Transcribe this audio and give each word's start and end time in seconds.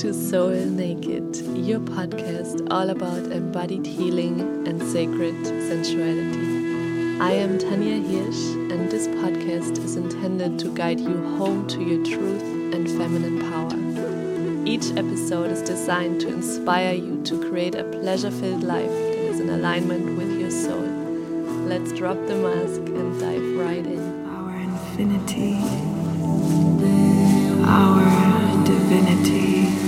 to 0.00 0.14
Soul 0.14 0.52
Naked, 0.52 1.36
your 1.54 1.80
podcast 1.80 2.66
all 2.70 2.88
about 2.88 3.30
embodied 3.32 3.84
healing 3.84 4.66
and 4.66 4.82
sacred 4.82 5.34
sensuality. 5.44 7.20
I 7.20 7.32
am 7.32 7.58
Tanya 7.58 8.00
Hirsch, 8.00 8.72
and 8.72 8.90
this 8.90 9.08
podcast 9.08 9.76
is 9.84 9.96
intended 9.96 10.58
to 10.60 10.74
guide 10.74 11.00
you 11.00 11.18
home 11.36 11.66
to 11.68 11.82
your 11.82 12.02
truth 12.02 12.42
and 12.72 12.88
feminine 12.88 13.40
power. 13.50 14.66
Each 14.66 14.86
episode 14.96 15.50
is 15.50 15.60
designed 15.60 16.22
to 16.22 16.28
inspire 16.28 16.94
you 16.94 17.22
to 17.24 17.50
create 17.50 17.74
a 17.74 17.84
pleasure 17.84 18.30
filled 18.30 18.62
life 18.62 18.88
that 18.88 19.18
is 19.28 19.38
in 19.38 19.50
alignment 19.50 20.16
with 20.16 20.40
your 20.40 20.50
soul. 20.50 20.88
Let's 21.68 21.92
drop 21.92 22.16
the 22.26 22.36
mask 22.36 22.80
and 22.80 23.20
dive 23.20 23.66
right 23.66 23.84
in. 23.84 24.26
Our 24.26 24.60
infinity, 24.60 25.58
our 27.66 28.64
divinity. 28.64 29.79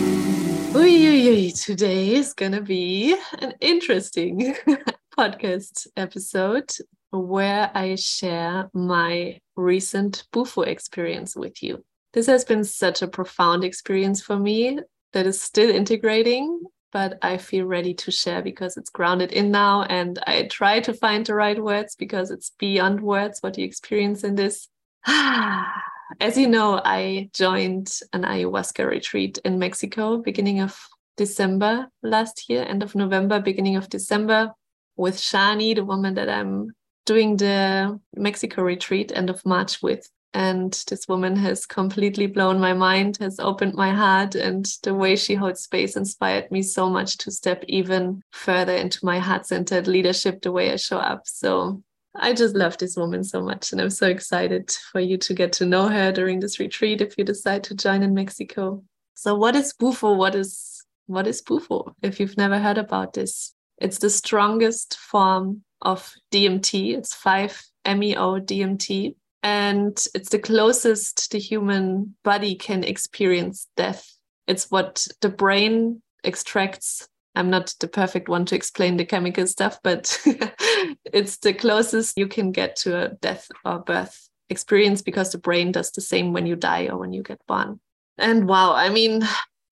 Today 1.64 2.14
is 2.14 2.32
going 2.34 2.52
to 2.52 2.60
be 2.60 3.16
an 3.38 3.54
interesting 3.60 4.56
podcast 5.18 5.86
episode 5.96 6.72
where 7.10 7.70
I 7.72 7.94
share 7.94 8.68
my 8.74 9.38
recent 9.54 10.24
Bufo 10.32 10.62
experience 10.62 11.36
with 11.36 11.62
you. 11.62 11.84
This 12.14 12.27
has 12.27 12.44
been 12.44 12.64
such 12.64 13.00
a 13.00 13.06
profound 13.06 13.64
experience 13.64 14.22
for 14.22 14.36
me 14.36 14.80
that 15.12 15.27
is 15.27 15.40
still 15.40 15.70
integrating, 15.70 16.62
but 16.91 17.18
I 17.22 17.36
feel 17.36 17.66
ready 17.66 17.94
to 17.94 18.10
share 18.10 18.42
because 18.42 18.77
it's 18.77 18.91
grounded 18.91 19.32
in 19.32 19.50
now. 19.50 19.82
And 19.82 20.18
I 20.27 20.44
try 20.44 20.80
to 20.80 20.92
find 20.94 21.24
the 21.24 21.34
right 21.34 21.62
words 21.62 21.94
because 21.94 22.30
it's 22.30 22.52
beyond 22.58 23.00
words 23.00 23.38
what 23.41 23.56
you 23.56 23.64
experience 23.64 24.24
in 24.24 24.34
this. 24.34 24.69
Ah. 25.06 25.72
As 26.20 26.36
you 26.36 26.48
know, 26.48 26.80
I 26.84 27.30
joined 27.32 27.91
an 28.12 28.22
ayahuasca 28.22 28.86
retreat 28.86 29.38
in 29.44 29.58
Mexico 29.58 30.19
beginning 30.19 30.60
of 30.60 30.78
December 31.16 31.88
last 32.02 32.48
year, 32.48 32.64
end 32.64 32.82
of 32.82 32.94
November, 32.94 33.41
beginning 33.41 33.77
of 33.77 33.88
December, 33.88 34.52
with 34.96 35.16
Shani, 35.16 35.74
the 35.74 35.84
woman 35.84 36.14
that 36.14 36.28
I'm 36.28 36.74
doing 37.06 37.36
the 37.36 37.98
Mexico 38.16 38.62
retreat 38.62 39.12
end 39.14 39.30
of 39.30 39.44
March 39.44 39.82
with. 39.82 40.08
And 40.34 40.72
this 40.88 41.06
woman 41.08 41.36
has 41.36 41.66
completely 41.66 42.26
blown 42.26 42.58
my 42.58 42.72
mind, 42.72 43.19
has 43.19 43.38
opened 43.38 43.74
my 43.74 43.91
heart, 43.91 44.34
and 44.34 44.64
the 44.82 44.94
way 44.94 45.14
she 45.14 45.34
holds 45.34 45.62
space 45.62 45.94
inspired 45.94 46.50
me 46.50 46.62
so 46.62 46.88
much 46.88 47.19
to 47.19 47.30
step 47.30 47.64
even 47.69 48.22
further 48.30 48.74
into 48.74 49.04
my 49.04 49.19
heart 49.19 49.47
centered 49.47 49.86
leadership, 49.86 50.41
the 50.41 50.52
way 50.52 50.72
I 50.72 50.76
show 50.76 50.97
up. 50.97 51.22
So 51.26 51.82
I 52.14 52.34
just 52.34 52.55
love 52.55 52.77
this 52.78 52.96
woman 52.96 53.24
so 53.24 53.42
much. 53.42 53.72
And 53.72 53.80
I'm 53.80 53.91
so 53.91 54.06
excited 54.06 54.70
for 54.91 55.00
you 55.00 55.16
to 55.18 55.34
get 55.34 55.52
to 55.55 55.66
know 55.66 55.88
her 55.88 56.12
during 56.12 56.41
this 56.41 56.60
retreat 56.60 57.00
if 57.00 57.16
you 57.16 57.24
decide 57.24 57.64
to 57.64 57.74
join 57.74 58.02
in 58.02 58.14
Mexico. 58.14 58.82
So, 59.14 59.34
what 59.34 59.56
is 59.56 59.72
Bufo? 59.72 60.14
What 60.14 60.34
is 60.34 60.84
what 61.06 61.27
is 61.27 61.41
Bufo? 61.41 61.94
If 62.02 62.20
you've 62.20 62.36
never 62.36 62.58
heard 62.58 62.78
about 62.78 63.14
this, 63.14 63.54
it's 63.78 63.98
the 63.98 64.10
strongest 64.10 64.96
form 64.98 65.62
of 65.80 66.12
DMT. 66.30 66.96
It's 66.96 67.14
5 67.14 67.62
MEO 67.86 68.41
DMT. 68.41 69.16
And 69.42 70.04
it's 70.14 70.28
the 70.28 70.38
closest 70.38 71.32
the 71.32 71.38
human 71.38 72.14
body 72.22 72.54
can 72.54 72.84
experience 72.84 73.66
death. 73.76 74.06
It's 74.47 74.70
what 74.70 75.06
the 75.20 75.28
brain 75.28 76.00
extracts 76.22 77.08
I'm 77.34 77.50
not 77.50 77.75
the 77.80 77.88
perfect 77.88 78.28
one 78.28 78.44
to 78.47 78.55
explain 78.55 78.97
the 78.97 79.06
chemical 79.06 79.47
stuff, 79.47 79.78
but 79.83 80.20
it's 81.12 81.38
the 81.38 81.55
closest 81.55 82.19
you 82.19 82.28
can 82.28 82.52
get 82.52 82.77
to 82.77 83.05
a 83.05 83.08
death 83.14 83.48
or 83.64 83.78
birth 83.78 84.28
experience 84.50 85.00
because 85.02 85.33
the 85.33 85.38
brain 85.38 85.72
does 85.72 85.91
the 85.91 86.00
same 86.00 86.33
when 86.33 86.47
you 86.47 86.56
die 86.56 86.88
or 86.88 86.98
when 86.98 87.12
you 87.12 87.22
get 87.22 87.41
born. 87.47 87.80
And 88.19 88.47
wow, 88.47 88.75
I 88.75 88.91
mean, 88.91 89.26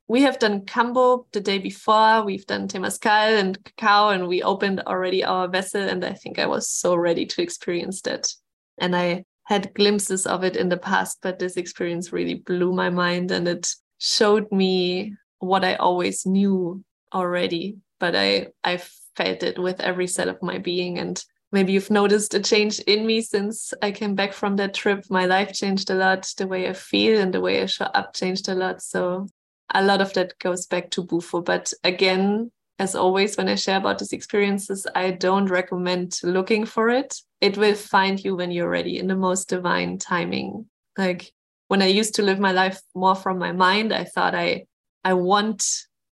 we 0.08 0.22
have 0.22 0.38
done 0.38 0.62
Kambo 0.62 1.26
the 1.32 1.40
day 1.40 1.58
before, 1.58 2.24
we've 2.24 2.46
done 2.46 2.66
Temazcal 2.66 3.38
and 3.38 3.62
cacao, 3.62 4.08
and 4.08 4.26
we 4.26 4.42
opened 4.42 4.80
already 4.80 5.22
our 5.22 5.46
vessel. 5.46 5.82
And 5.82 6.04
I 6.04 6.14
think 6.14 6.38
I 6.38 6.46
was 6.46 6.68
so 6.68 6.96
ready 6.96 7.26
to 7.26 7.42
experience 7.42 8.00
that. 8.02 8.32
And 8.78 8.96
I 8.96 9.24
had 9.44 9.74
glimpses 9.74 10.26
of 10.26 10.44
it 10.44 10.56
in 10.56 10.68
the 10.68 10.76
past, 10.76 11.18
but 11.22 11.38
this 11.38 11.56
experience 11.56 12.12
really 12.12 12.34
blew 12.34 12.72
my 12.72 12.88
mind 12.88 13.30
and 13.30 13.46
it 13.46 13.68
showed 13.98 14.50
me 14.50 15.14
what 15.40 15.64
I 15.64 15.74
always 15.74 16.24
knew 16.24 16.82
already, 17.12 17.78
but 17.98 18.14
I 18.16 18.48
I 18.64 18.80
felt 19.16 19.42
it 19.42 19.58
with 19.58 19.80
every 19.80 20.06
cell 20.06 20.28
of 20.28 20.42
my 20.42 20.58
being. 20.58 20.98
And 20.98 21.22
maybe 21.52 21.72
you've 21.72 21.90
noticed 21.90 22.34
a 22.34 22.40
change 22.40 22.78
in 22.80 23.06
me 23.06 23.20
since 23.20 23.74
I 23.82 23.92
came 23.92 24.14
back 24.14 24.32
from 24.32 24.56
that 24.56 24.74
trip. 24.74 25.04
My 25.10 25.26
life 25.26 25.52
changed 25.52 25.90
a 25.90 25.94
lot. 25.94 26.32
The 26.36 26.46
way 26.46 26.68
I 26.68 26.72
feel 26.72 27.20
and 27.20 27.34
the 27.34 27.40
way 27.40 27.62
I 27.62 27.66
show 27.66 27.86
up 27.86 28.14
changed 28.14 28.48
a 28.48 28.54
lot. 28.54 28.82
So 28.82 29.26
a 29.74 29.82
lot 29.82 30.00
of 30.00 30.12
that 30.14 30.38
goes 30.38 30.66
back 30.66 30.90
to 30.90 31.02
Bufo. 31.02 31.42
But 31.42 31.72
again, 31.84 32.50
as 32.78 32.94
always, 32.94 33.36
when 33.36 33.48
I 33.48 33.56
share 33.56 33.76
about 33.76 33.98
these 33.98 34.14
experiences, 34.14 34.86
I 34.94 35.10
don't 35.10 35.50
recommend 35.50 36.18
looking 36.22 36.64
for 36.64 36.88
it. 36.88 37.20
It 37.40 37.58
will 37.58 37.74
find 37.74 38.22
you 38.22 38.36
when 38.36 38.50
you're 38.50 38.70
ready 38.70 38.98
in 38.98 39.06
the 39.06 39.16
most 39.16 39.48
divine 39.48 39.98
timing. 39.98 40.66
Like 40.96 41.30
when 41.68 41.82
I 41.82 41.86
used 41.86 42.14
to 42.14 42.22
live 42.22 42.40
my 42.40 42.52
life 42.52 42.80
more 42.94 43.14
from 43.14 43.38
my 43.38 43.52
mind, 43.52 43.92
I 43.92 44.04
thought 44.04 44.34
I 44.34 44.64
I 45.04 45.14
want 45.14 45.66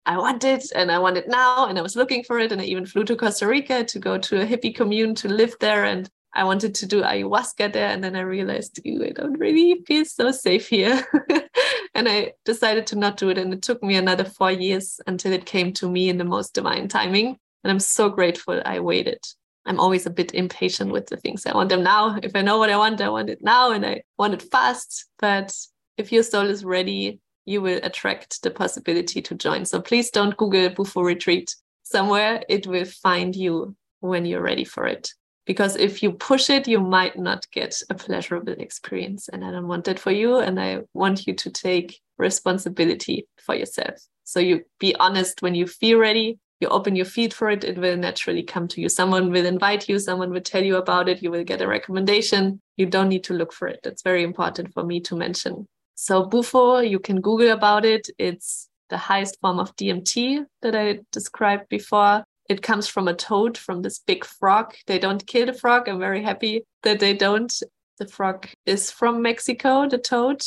I 0.06 0.18
want 0.18 0.44
it 0.44 0.72
and 0.76 0.92
I 0.92 1.00
want 1.00 1.18
it 1.18 1.28
now. 1.28 1.66
And 1.68 1.78
I 1.80 1.82
was 1.82 1.96
looking 1.96 2.24
for 2.24 2.40
it. 2.40 2.52
And 2.52 2.62
I 2.62 2.66
even 2.66 2.86
flew 2.86 3.04
to 3.06 3.16
Costa 3.16 3.48
Rica 3.48 3.84
to 3.84 4.00
go 4.00 4.18
to 4.18 4.42
a 4.42 4.46
hippie 4.46 4.76
commune 4.76 5.16
to 5.16 5.28
live 5.28 5.56
there. 5.60 5.86
And 5.86 6.10
I 6.34 6.44
wanted 6.44 6.76
to 6.76 6.86
do 6.86 7.02
ayahuasca 7.02 7.74
there. 7.74 7.90
And 7.90 8.04
then 8.04 8.16
I 8.16 8.22
realized, 8.22 8.80
I 8.86 9.12
don't 9.16 9.40
really 9.40 9.82
feel 9.88 10.06
so 10.06 10.32
safe 10.32 10.68
here. 10.68 11.04
and 11.96 12.08
I 12.08 12.34
decided 12.44 12.86
to 12.88 12.96
not 12.98 13.18
do 13.18 13.30
it. 13.30 13.38
And 13.38 13.54
it 13.54 13.62
took 13.62 13.82
me 13.82 13.96
another 13.96 14.26
four 14.26 14.52
years 14.52 15.00
until 15.08 15.34
it 15.34 15.46
came 15.46 15.74
to 15.74 15.90
me 15.90 16.10
in 16.10 16.18
the 16.18 16.26
most 16.26 16.54
divine 16.54 16.88
timing. 16.88 17.38
And 17.64 17.72
I'm 17.72 17.80
so 17.80 18.10
grateful 18.10 18.62
I 18.66 18.80
waited. 18.80 19.20
I'm 19.66 19.80
always 19.80 20.06
a 20.06 20.12
bit 20.12 20.36
impatient 20.36 20.92
with 20.92 21.08
the 21.08 21.18
things. 21.18 21.46
I 21.48 21.56
want 21.56 21.70
them 21.70 21.82
now. 21.84 22.20
If 22.22 22.36
I 22.36 22.44
know 22.44 22.60
what 22.60 22.70
I 22.70 22.78
want, 22.78 23.02
I 23.02 23.10
want 23.10 23.32
it 23.32 23.40
now 23.42 23.72
and 23.72 23.84
I 23.84 24.04
want 24.20 24.36
it 24.36 24.44
fast. 24.44 25.08
But 25.18 25.56
if 25.98 26.12
your 26.12 26.22
soul 26.22 26.48
is 26.48 26.64
ready, 26.64 27.20
you 27.46 27.62
will 27.62 27.80
attract 27.84 28.42
the 28.44 28.52
possibility 28.52 29.22
to 29.22 29.36
join. 29.36 29.66
So 29.66 29.82
please 29.82 30.10
don't 30.10 30.38
Google 30.38 30.70
Bufo 30.70 31.02
retreat 31.02 31.56
somewhere. 31.84 32.44
It 32.50 32.68
will 32.68 32.86
find 32.86 33.36
you 33.36 33.76
when 34.00 34.26
you're 34.26 34.42
ready 34.42 34.66
for 34.66 34.86
it. 34.86 35.10
Because 35.46 35.76
if 35.76 36.02
you 36.02 36.12
push 36.12 36.50
it, 36.50 36.68
you 36.68 36.80
might 36.80 37.18
not 37.20 37.46
get 37.52 37.80
a 37.90 37.94
pleasurable 37.94 38.54
experience. 38.54 39.30
And 39.30 39.46
I 39.46 39.52
don't 39.52 39.68
want 39.68 39.86
that 39.86 40.00
for 40.00 40.12
you. 40.12 40.40
And 40.40 40.60
I 40.60 40.82
want 40.94 41.28
you 41.28 41.36
to 41.36 41.52
take 41.52 42.02
responsibility 42.18 43.28
for 43.38 43.54
yourself. 43.54 43.96
So 44.24 44.40
you 44.40 44.64
be 44.80 44.96
honest 44.96 45.44
when 45.44 45.54
you 45.54 45.68
feel 45.68 46.00
ready, 46.00 46.40
you 46.60 46.68
open 46.70 46.96
your 46.96 47.06
feet 47.06 47.34
for 47.34 47.50
it, 47.50 47.64
it 47.64 47.78
will 47.78 47.98
naturally 47.98 48.42
come 48.42 48.68
to 48.70 48.82
you. 48.82 48.90
Someone 48.90 49.32
will 49.32 49.46
invite 49.46 49.88
you, 49.90 50.00
someone 50.00 50.32
will 50.32 50.42
tell 50.42 50.64
you 50.64 50.78
about 50.78 51.10
it, 51.10 51.22
you 51.22 51.30
will 51.30 51.44
get 51.44 51.62
a 51.62 51.68
recommendation. 51.68 52.62
You 52.78 52.86
don't 52.88 53.10
need 53.10 53.26
to 53.26 53.34
look 53.34 53.54
for 53.54 53.68
it. 53.68 53.82
That's 53.84 54.02
very 54.02 54.24
important 54.24 54.74
for 54.74 54.84
me 54.84 55.00
to 55.02 55.16
mention. 55.16 55.68
So 55.96 56.26
Bufo, 56.26 56.80
you 56.80 57.00
can 57.00 57.22
Google 57.22 57.52
about 57.52 57.86
it. 57.86 58.10
It's 58.18 58.70
the 58.90 58.98
highest 58.98 59.40
form 59.40 59.60
of 59.60 59.76
DMT 59.78 60.46
that 60.62 60.76
I 60.76 61.00
described 61.12 61.70
before. 61.70 62.24
It 62.48 62.62
comes 62.62 62.88
from 62.88 63.08
a 63.08 63.14
toad, 63.14 63.58
from 63.58 63.82
this 63.82 64.00
big 64.00 64.24
frog. 64.24 64.76
They 64.86 65.00
don't 65.00 65.26
kill 65.26 65.48
the 65.48 65.54
frog. 65.54 65.88
I'm 65.88 66.00
very 66.00 66.22
happy 66.22 66.64
that 66.84 67.00
they 67.00 67.14
don't. 67.14 67.52
The 67.98 68.08
frog 68.08 68.48
is 68.66 68.92
from 68.92 69.22
Mexico, 69.22 69.88
the 69.90 69.98
toad, 69.98 70.44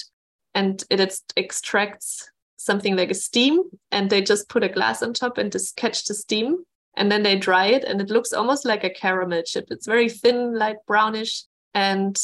and 0.55 0.85
it 0.91 1.21
extracts 1.37 2.31
something 2.57 2.95
like 2.95 3.11
a 3.11 3.15
steam. 3.15 3.63
And 3.91 4.11
they 4.11 4.21
just 4.21 4.49
put 4.49 4.63
a 4.63 4.69
glass 4.69 5.03
on 5.03 5.15
top 5.15 5.39
and 5.39 5.51
just 5.51 5.77
catch 5.77 6.05
the 6.05 6.15
steam. 6.15 6.65
And 6.97 7.11
then 7.11 7.23
they 7.23 7.37
dry 7.37 7.67
it, 7.67 7.85
and 7.85 8.01
it 8.01 8.11
looks 8.11 8.33
almost 8.33 8.65
like 8.65 8.85
a 8.85 8.91
caramel 8.91 9.43
chip. 9.45 9.67
It's 9.71 9.87
very 9.87 10.09
thin, 10.09 10.59
light 10.59 10.79
brownish. 10.87 11.45
And 11.75 12.17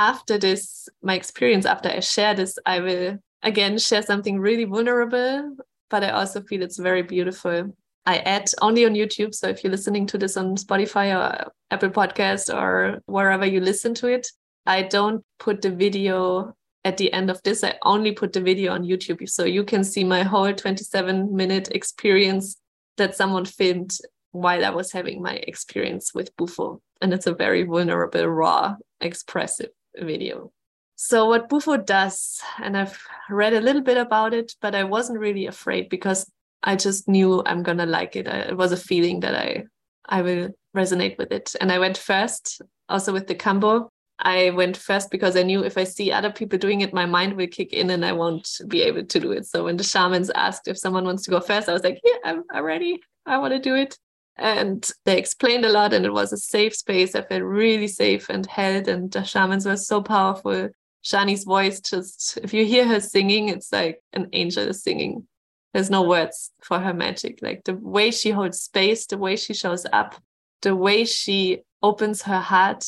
after 0.00 0.38
this, 0.38 0.88
my 1.02 1.14
experience, 1.14 1.66
after 1.66 1.90
I 1.90 2.00
share 2.00 2.34
this, 2.34 2.58
I 2.64 2.80
will 2.80 3.18
again 3.42 3.76
share 3.76 4.00
something 4.00 4.40
really 4.40 4.64
vulnerable, 4.64 5.56
but 5.90 6.02
I 6.02 6.10
also 6.10 6.40
feel 6.40 6.62
it's 6.62 6.78
very 6.78 7.02
beautiful. 7.02 7.76
I 8.06 8.18
add 8.20 8.50
only 8.62 8.86
on 8.86 8.94
YouTube. 8.94 9.34
So 9.34 9.48
if 9.48 9.62
you're 9.62 9.70
listening 9.70 10.06
to 10.06 10.16
this 10.16 10.38
on 10.38 10.56
Spotify 10.56 11.14
or 11.14 11.52
Apple 11.70 11.90
Podcast 11.90 12.52
or 12.52 13.00
wherever 13.04 13.44
you 13.44 13.60
listen 13.60 13.92
to 13.96 14.06
it, 14.06 14.26
I 14.64 14.82
don't 14.82 15.22
put 15.38 15.60
the 15.60 15.70
video 15.70 16.54
at 16.82 16.96
the 16.96 17.12
end 17.12 17.28
of 17.28 17.42
this. 17.42 17.62
I 17.62 17.74
only 17.84 18.12
put 18.12 18.32
the 18.32 18.40
video 18.40 18.72
on 18.72 18.84
YouTube. 18.84 19.28
So 19.28 19.44
you 19.44 19.64
can 19.64 19.84
see 19.84 20.02
my 20.02 20.22
whole 20.22 20.54
27 20.54 21.36
minute 21.36 21.68
experience 21.72 22.56
that 22.96 23.16
someone 23.16 23.44
filmed 23.44 23.98
while 24.32 24.64
I 24.64 24.70
was 24.70 24.92
having 24.92 25.20
my 25.20 25.34
experience 25.34 26.14
with 26.14 26.34
Bufo. 26.38 26.80
And 27.02 27.12
it's 27.12 27.26
a 27.26 27.34
very 27.34 27.64
vulnerable, 27.64 28.26
raw, 28.26 28.76
expressive 29.02 29.70
video. 29.96 30.52
So, 30.96 31.26
what 31.26 31.48
Bufo 31.48 31.78
does, 31.78 32.40
and 32.58 32.76
I've 32.76 33.02
read 33.30 33.54
a 33.54 33.60
little 33.60 33.82
bit 33.82 33.96
about 33.96 34.34
it, 34.34 34.54
but 34.60 34.74
I 34.74 34.84
wasn't 34.84 35.18
really 35.18 35.46
afraid 35.46 35.88
because 35.88 36.30
I 36.62 36.76
just 36.76 37.08
knew 37.08 37.42
I'm 37.46 37.62
gonna 37.62 37.86
like 37.86 38.16
it. 38.16 38.26
it 38.26 38.56
was 38.56 38.72
a 38.72 38.76
feeling 38.76 39.20
that 39.20 39.34
I 39.34 39.64
I 40.06 40.22
will 40.22 40.50
resonate 40.76 41.18
with 41.18 41.32
it. 41.32 41.54
And 41.60 41.72
I 41.72 41.78
went 41.78 41.96
first, 41.96 42.60
also 42.88 43.12
with 43.12 43.26
the 43.26 43.34
Kambo. 43.34 43.88
I 44.18 44.50
went 44.50 44.76
first 44.76 45.10
because 45.10 45.36
I 45.36 45.42
knew 45.42 45.64
if 45.64 45.78
I 45.78 45.84
see 45.84 46.12
other 46.12 46.30
people 46.30 46.58
doing 46.58 46.82
it, 46.82 46.92
my 46.92 47.06
mind 47.06 47.34
will 47.34 47.46
kick 47.46 47.72
in 47.72 47.88
and 47.90 48.04
I 48.04 48.12
won't 48.12 48.46
be 48.68 48.82
able 48.82 49.04
to 49.04 49.20
do 49.20 49.32
it. 49.32 49.46
So 49.46 49.64
when 49.64 49.78
the 49.78 49.84
shamans 49.84 50.28
asked 50.30 50.68
if 50.68 50.76
someone 50.76 51.04
wants 51.04 51.22
to 51.24 51.30
go 51.30 51.40
first, 51.40 51.68
I 51.68 51.72
was 51.72 51.82
like, 51.82 51.98
yeah, 52.04 52.16
I'm, 52.24 52.44
I'm 52.52 52.64
ready. 52.64 53.00
I 53.24 53.38
want 53.38 53.54
to 53.54 53.58
do 53.58 53.74
it. 53.74 53.96
And 54.40 54.90
they 55.04 55.18
explained 55.18 55.66
a 55.66 55.68
lot, 55.68 55.92
and 55.92 56.06
it 56.06 56.12
was 56.12 56.32
a 56.32 56.38
safe 56.38 56.74
space. 56.74 57.14
I 57.14 57.22
felt 57.22 57.42
really 57.42 57.88
safe 57.88 58.30
and 58.30 58.46
held, 58.46 58.88
and 58.88 59.12
the 59.12 59.22
shamans 59.22 59.66
were 59.66 59.76
so 59.76 60.02
powerful. 60.02 60.70
Shani's 61.04 61.44
voice 61.44 61.80
just, 61.80 62.38
if 62.38 62.52
you 62.52 62.64
hear 62.64 62.86
her 62.86 63.00
singing, 63.00 63.50
it's 63.50 63.72
like 63.72 64.00
an 64.12 64.28
angel 64.32 64.68
is 64.68 64.82
singing. 64.82 65.26
There's 65.72 65.90
no 65.90 66.02
words 66.02 66.50
for 66.62 66.78
her 66.78 66.92
magic. 66.92 67.40
Like 67.42 67.64
the 67.64 67.74
way 67.74 68.10
she 68.10 68.30
holds 68.30 68.60
space, 68.60 69.06
the 69.06 69.18
way 69.18 69.36
she 69.36 69.54
shows 69.54 69.86
up, 69.92 70.16
the 70.62 70.74
way 70.74 71.04
she 71.04 71.60
opens 71.82 72.22
her 72.22 72.40
heart, 72.40 72.84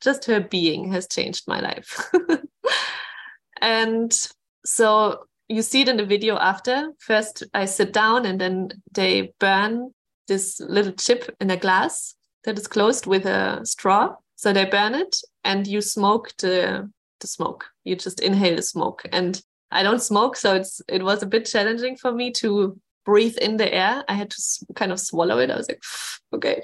just 0.00 0.24
her 0.26 0.40
being 0.40 0.92
has 0.92 1.06
changed 1.06 1.44
my 1.46 1.60
life. 1.60 2.10
and 3.60 4.12
so 4.64 5.24
you 5.48 5.62
see 5.62 5.82
it 5.82 5.88
in 5.88 5.96
the 5.96 6.06
video 6.06 6.36
after. 6.36 6.92
First, 6.98 7.44
I 7.54 7.66
sit 7.66 7.92
down 7.92 8.26
and 8.26 8.40
then 8.40 8.70
they 8.92 9.32
burn 9.38 9.93
this 10.28 10.60
little 10.60 10.92
chip 10.92 11.34
in 11.40 11.50
a 11.50 11.56
glass 11.56 12.14
that 12.44 12.58
is 12.58 12.66
closed 12.66 13.06
with 13.06 13.26
a 13.26 13.60
straw. 13.64 14.14
So 14.36 14.52
they 14.52 14.64
burn 14.64 14.94
it 14.94 15.16
and 15.44 15.66
you 15.66 15.80
smoke 15.80 16.32
the 16.38 16.90
the 17.20 17.26
smoke. 17.26 17.66
You 17.84 17.96
just 17.96 18.20
inhale 18.20 18.56
the 18.56 18.62
smoke. 18.62 19.02
And 19.12 19.40
I 19.70 19.82
don't 19.82 20.02
smoke, 20.02 20.36
so 20.36 20.54
it's 20.54 20.80
it 20.88 21.02
was 21.02 21.22
a 21.22 21.26
bit 21.26 21.46
challenging 21.46 21.96
for 21.96 22.12
me 22.12 22.30
to 22.32 22.78
breathe 23.04 23.36
in 23.38 23.56
the 23.56 23.72
air. 23.72 24.04
I 24.08 24.14
had 24.14 24.30
to 24.30 24.42
kind 24.74 24.92
of 24.92 25.00
swallow 25.00 25.38
it. 25.38 25.50
I 25.50 25.56
was 25.56 25.68
like, 25.68 25.82
okay. 26.32 26.62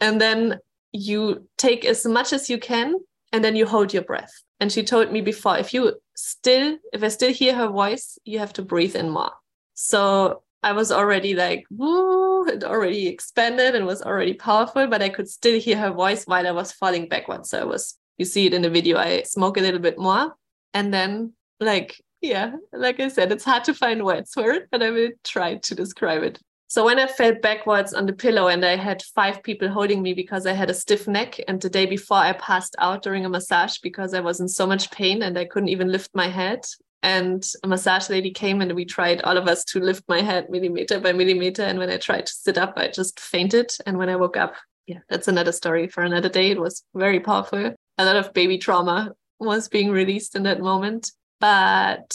And 0.00 0.20
then 0.20 0.58
you 0.92 1.48
take 1.56 1.84
as 1.84 2.06
much 2.06 2.32
as 2.32 2.48
you 2.48 2.58
can 2.58 2.94
and 3.32 3.44
then 3.44 3.56
you 3.56 3.66
hold 3.66 3.92
your 3.92 4.02
breath. 4.02 4.32
And 4.60 4.72
she 4.72 4.82
told 4.82 5.12
me 5.12 5.20
before, 5.20 5.58
if 5.58 5.72
you 5.74 5.94
still, 6.16 6.78
if 6.92 7.02
I 7.02 7.08
still 7.08 7.32
hear 7.32 7.54
her 7.54 7.68
voice, 7.68 8.18
you 8.24 8.38
have 8.38 8.52
to 8.54 8.62
breathe 8.62 8.96
in 8.96 9.10
more. 9.10 9.32
So 9.74 10.42
I 10.62 10.72
was 10.72 10.90
already 10.90 11.34
like, 11.34 11.64
woo, 11.70 12.46
it 12.46 12.64
already 12.64 13.06
expanded 13.06 13.74
and 13.74 13.86
was 13.86 14.02
already 14.02 14.34
powerful, 14.34 14.86
but 14.88 15.02
I 15.02 15.08
could 15.08 15.28
still 15.28 15.60
hear 15.60 15.76
her 15.78 15.92
voice 15.92 16.24
while 16.24 16.46
I 16.46 16.50
was 16.50 16.72
falling 16.72 17.08
backwards. 17.08 17.50
So 17.50 17.60
I 17.60 17.64
was, 17.64 17.96
you 18.16 18.24
see 18.24 18.46
it 18.46 18.54
in 18.54 18.62
the 18.62 18.70
video, 18.70 18.98
I 18.98 19.22
smoke 19.22 19.56
a 19.56 19.60
little 19.60 19.80
bit 19.80 19.98
more. 19.98 20.34
And 20.74 20.92
then, 20.92 21.32
like, 21.60 22.02
yeah, 22.20 22.56
like 22.72 22.98
I 22.98 23.08
said, 23.08 23.30
it's 23.30 23.44
hard 23.44 23.64
to 23.64 23.74
find 23.74 24.04
words 24.04 24.32
for 24.34 24.50
it, 24.50 24.68
but 24.70 24.82
I 24.82 24.90
will 24.90 25.10
try 25.22 25.56
to 25.56 25.74
describe 25.74 26.22
it. 26.24 26.40
So 26.70 26.84
when 26.84 26.98
I 26.98 27.06
fell 27.06 27.34
backwards 27.40 27.94
on 27.94 28.04
the 28.04 28.12
pillow 28.12 28.48
and 28.48 28.62
I 28.62 28.76
had 28.76 29.02
five 29.14 29.42
people 29.42 29.68
holding 29.68 30.02
me 30.02 30.12
because 30.12 30.44
I 30.44 30.52
had 30.52 30.68
a 30.68 30.74
stiff 30.74 31.08
neck, 31.08 31.40
and 31.48 31.60
the 31.60 31.70
day 31.70 31.86
before 31.86 32.18
I 32.18 32.32
passed 32.32 32.76
out 32.78 33.02
during 33.02 33.24
a 33.24 33.30
massage 33.30 33.78
because 33.78 34.12
I 34.12 34.20
was 34.20 34.40
in 34.40 34.48
so 34.48 34.66
much 34.66 34.90
pain 34.90 35.22
and 35.22 35.38
I 35.38 35.46
couldn't 35.46 35.70
even 35.70 35.90
lift 35.90 36.10
my 36.14 36.28
head. 36.28 36.66
And 37.02 37.46
a 37.62 37.68
massage 37.68 38.10
lady 38.10 38.30
came 38.30 38.60
and 38.60 38.72
we 38.74 38.84
tried 38.84 39.22
all 39.22 39.36
of 39.36 39.46
us 39.46 39.64
to 39.66 39.80
lift 39.80 40.04
my 40.08 40.20
head 40.20 40.50
millimeter 40.50 40.98
by 40.98 41.12
millimeter. 41.12 41.62
And 41.62 41.78
when 41.78 41.90
I 41.90 41.96
tried 41.96 42.26
to 42.26 42.32
sit 42.32 42.58
up, 42.58 42.74
I 42.76 42.88
just 42.88 43.20
fainted. 43.20 43.70
And 43.86 43.98
when 43.98 44.08
I 44.08 44.16
woke 44.16 44.36
up, 44.36 44.54
yeah, 44.86 44.98
that's 45.08 45.28
another 45.28 45.52
story 45.52 45.88
for 45.88 46.02
another 46.02 46.28
day. 46.28 46.50
It 46.50 46.60
was 46.60 46.82
very 46.94 47.20
powerful. 47.20 47.74
A 47.98 48.04
lot 48.04 48.16
of 48.16 48.32
baby 48.32 48.58
trauma 48.58 49.12
was 49.38 49.68
being 49.68 49.90
released 49.90 50.34
in 50.34 50.42
that 50.44 50.60
moment. 50.60 51.12
But 51.40 52.12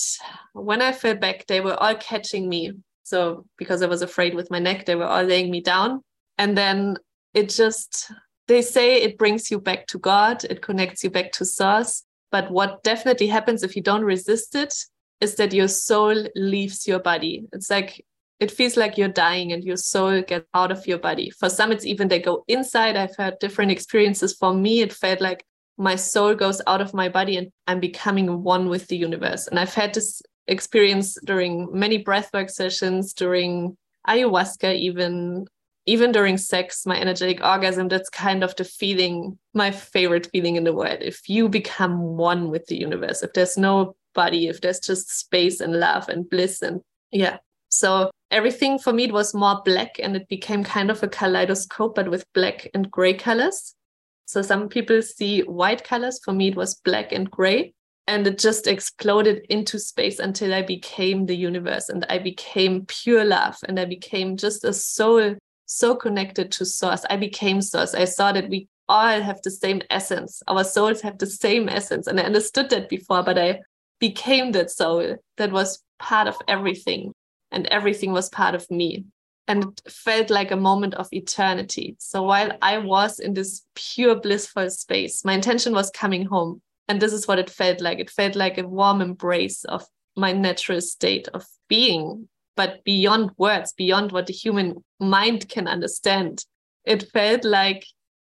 when 0.51 0.81
I 0.81 0.91
fell 0.91 1.15
back, 1.15 1.45
they 1.47 1.61
were 1.61 1.81
all 1.81 1.95
catching 1.95 2.49
me 2.49 2.73
so 3.03 3.45
because 3.57 3.81
I 3.81 3.87
was 3.87 4.01
afraid 4.01 4.33
with 4.33 4.49
my 4.49 4.59
neck, 4.59 4.85
they 4.85 4.95
were 4.95 5.05
all 5.05 5.23
laying 5.23 5.51
me 5.51 5.61
down. 5.61 6.01
And 6.37 6.57
then 6.57 6.97
it 7.33 7.49
just, 7.49 8.11
they 8.47 8.61
say 8.61 9.01
it 9.01 9.17
brings 9.17 9.51
you 9.51 9.59
back 9.59 9.87
to 9.87 9.99
God, 9.99 10.43
it 10.45 10.61
connects 10.61 11.03
you 11.03 11.09
back 11.09 11.31
to 11.33 11.45
Source. 11.45 12.03
But 12.33 12.49
what 12.49 12.81
definitely 12.81 13.27
happens 13.27 13.61
if 13.61 13.75
you 13.75 13.83
don't 13.83 14.03
resist 14.03 14.55
it 14.55 14.73
is 15.21 15.35
that 15.35 15.53
your 15.53 15.67
soul 15.67 16.15
leaves 16.35 16.87
your 16.87 16.97
body. 16.97 17.45
It's 17.53 17.69
like, 17.69 18.03
it 18.39 18.49
feels 18.49 18.75
like 18.75 18.97
you're 18.97 19.07
dying 19.07 19.51
and 19.51 19.63
your 19.63 19.77
soul 19.77 20.23
gets 20.23 20.47
out 20.55 20.71
of 20.71 20.87
your 20.87 20.97
body. 20.97 21.29
For 21.29 21.47
some, 21.47 21.71
it's 21.71 21.85
even 21.85 22.07
they 22.07 22.17
go 22.17 22.43
inside. 22.47 22.95
I've 22.95 23.15
had 23.17 23.37
different 23.37 23.69
experiences. 23.69 24.33
For 24.33 24.51
me, 24.51 24.81
it 24.81 24.91
felt 24.91 25.21
like 25.21 25.45
my 25.77 25.95
soul 25.95 26.33
goes 26.33 26.59
out 26.65 26.81
of 26.81 26.95
my 26.95 27.07
body 27.07 27.37
and 27.37 27.51
I'm 27.67 27.79
becoming 27.79 28.41
one 28.41 28.67
with 28.67 28.87
the 28.87 28.97
universe. 28.97 29.45
And 29.45 29.59
I've 29.59 29.75
had 29.75 29.93
this 29.93 30.19
experience 30.47 31.15
during 31.23 31.69
many 31.71 32.03
breathwork 32.03 32.49
sessions, 32.49 33.13
during 33.13 33.77
ayahuasca, 34.07 34.73
even 34.73 35.45
even 35.85 36.11
during 36.11 36.37
sex, 36.37 36.85
my 36.85 36.99
energetic 36.99 37.43
orgasm, 37.43 37.87
that's 37.87 38.09
kind 38.09 38.43
of 38.43 38.55
the 38.55 38.63
feeling, 38.63 39.37
my 39.53 39.71
favorite 39.71 40.29
feeling 40.31 40.55
in 40.55 40.63
the 40.63 40.73
world. 40.73 40.99
If 41.01 41.27
you 41.27 41.49
become 41.49 41.99
one 42.01 42.49
with 42.49 42.65
the 42.67 42.77
universe, 42.77 43.21
if 43.21 43.33
there's 43.33 43.57
no 43.57 43.95
body, 44.15 44.47
if 44.47 44.61
there's 44.61 44.79
just 44.79 45.17
space 45.17 45.59
and 45.59 45.79
love 45.79 46.07
and 46.09 46.29
bliss 46.29 46.61
and 46.61 46.81
yeah. 47.11 47.37
So 47.69 48.11
everything 48.31 48.79
for 48.79 48.93
me 48.93 49.05
it 49.05 49.13
was 49.13 49.33
more 49.33 49.61
black 49.65 49.99
and 49.99 50.15
it 50.15 50.27
became 50.29 50.63
kind 50.63 50.89
of 50.89 51.03
a 51.03 51.07
kaleidoscope, 51.07 51.95
but 51.95 52.09
with 52.09 52.25
black 52.33 52.69
and 52.73 52.89
gray 52.89 53.13
colors. 53.13 53.75
So 54.25 54.41
some 54.41 54.69
people 54.69 55.01
see 55.01 55.41
white 55.41 55.83
colors. 55.83 56.19
For 56.23 56.33
me, 56.33 56.47
it 56.47 56.55
was 56.55 56.75
black 56.75 57.11
and 57.11 57.29
gray 57.29 57.73
and 58.07 58.25
it 58.27 58.37
just 58.37 58.67
exploded 58.67 59.45
into 59.49 59.79
space 59.79 60.19
until 60.19 60.53
I 60.53 60.61
became 60.61 61.25
the 61.25 61.35
universe 61.35 61.89
and 61.89 62.05
I 62.09 62.19
became 62.19 62.85
pure 62.85 63.23
love 63.25 63.57
and 63.67 63.79
I 63.79 63.85
became 63.85 64.37
just 64.37 64.63
a 64.63 64.73
soul 64.73 65.35
so 65.73 65.95
connected 65.95 66.51
to 66.53 66.65
source. 66.65 67.03
I 67.09 67.17
became 67.17 67.61
source. 67.61 67.93
I 67.93 68.05
saw 68.05 68.31
that 68.31 68.49
we 68.49 68.67
all 68.87 69.21
have 69.21 69.41
the 69.41 69.51
same 69.51 69.81
essence. 69.89 70.41
Our 70.47 70.63
souls 70.63 71.01
have 71.01 71.17
the 71.17 71.27
same 71.27 71.69
essence. 71.69 72.07
And 72.07 72.19
I 72.19 72.23
understood 72.23 72.69
that 72.69 72.89
before, 72.89 73.23
but 73.23 73.37
I 73.37 73.59
became 73.99 74.51
that 74.51 74.71
soul 74.71 75.17
that 75.37 75.51
was 75.51 75.81
part 75.99 76.27
of 76.27 76.37
everything 76.47 77.13
and 77.51 77.65
everything 77.67 78.11
was 78.11 78.29
part 78.29 78.55
of 78.55 78.69
me. 78.69 79.05
And 79.47 79.63
it 79.63 79.91
felt 79.91 80.29
like 80.29 80.51
a 80.51 80.57
moment 80.57 80.95
of 80.95 81.07
eternity. 81.11 81.95
So 81.99 82.23
while 82.23 82.51
I 82.61 82.77
was 82.77 83.19
in 83.19 83.33
this 83.33 83.63
pure 83.75 84.15
blissful 84.15 84.69
space, 84.69 85.25
my 85.25 85.33
intention 85.33 85.73
was 85.73 85.89
coming 85.89 86.25
home 86.25 86.61
and 86.87 87.01
this 87.01 87.13
is 87.13 87.27
what 87.27 87.39
it 87.39 87.49
felt 87.49 87.81
like 87.81 87.99
it 87.99 88.09
felt 88.09 88.35
like 88.35 88.57
a 88.57 88.67
warm 88.67 89.01
embrace 89.01 89.63
of 89.65 89.85
my 90.15 90.31
natural 90.31 90.81
state 90.81 91.27
of 91.33 91.45
being 91.67 92.27
but 92.55 92.83
beyond 92.83 93.31
words 93.37 93.73
beyond 93.73 94.11
what 94.11 94.27
the 94.27 94.33
human 94.33 94.83
mind 94.99 95.49
can 95.49 95.67
understand. 95.67 96.45
It 96.85 97.09
felt 97.11 97.43
like 97.43 97.85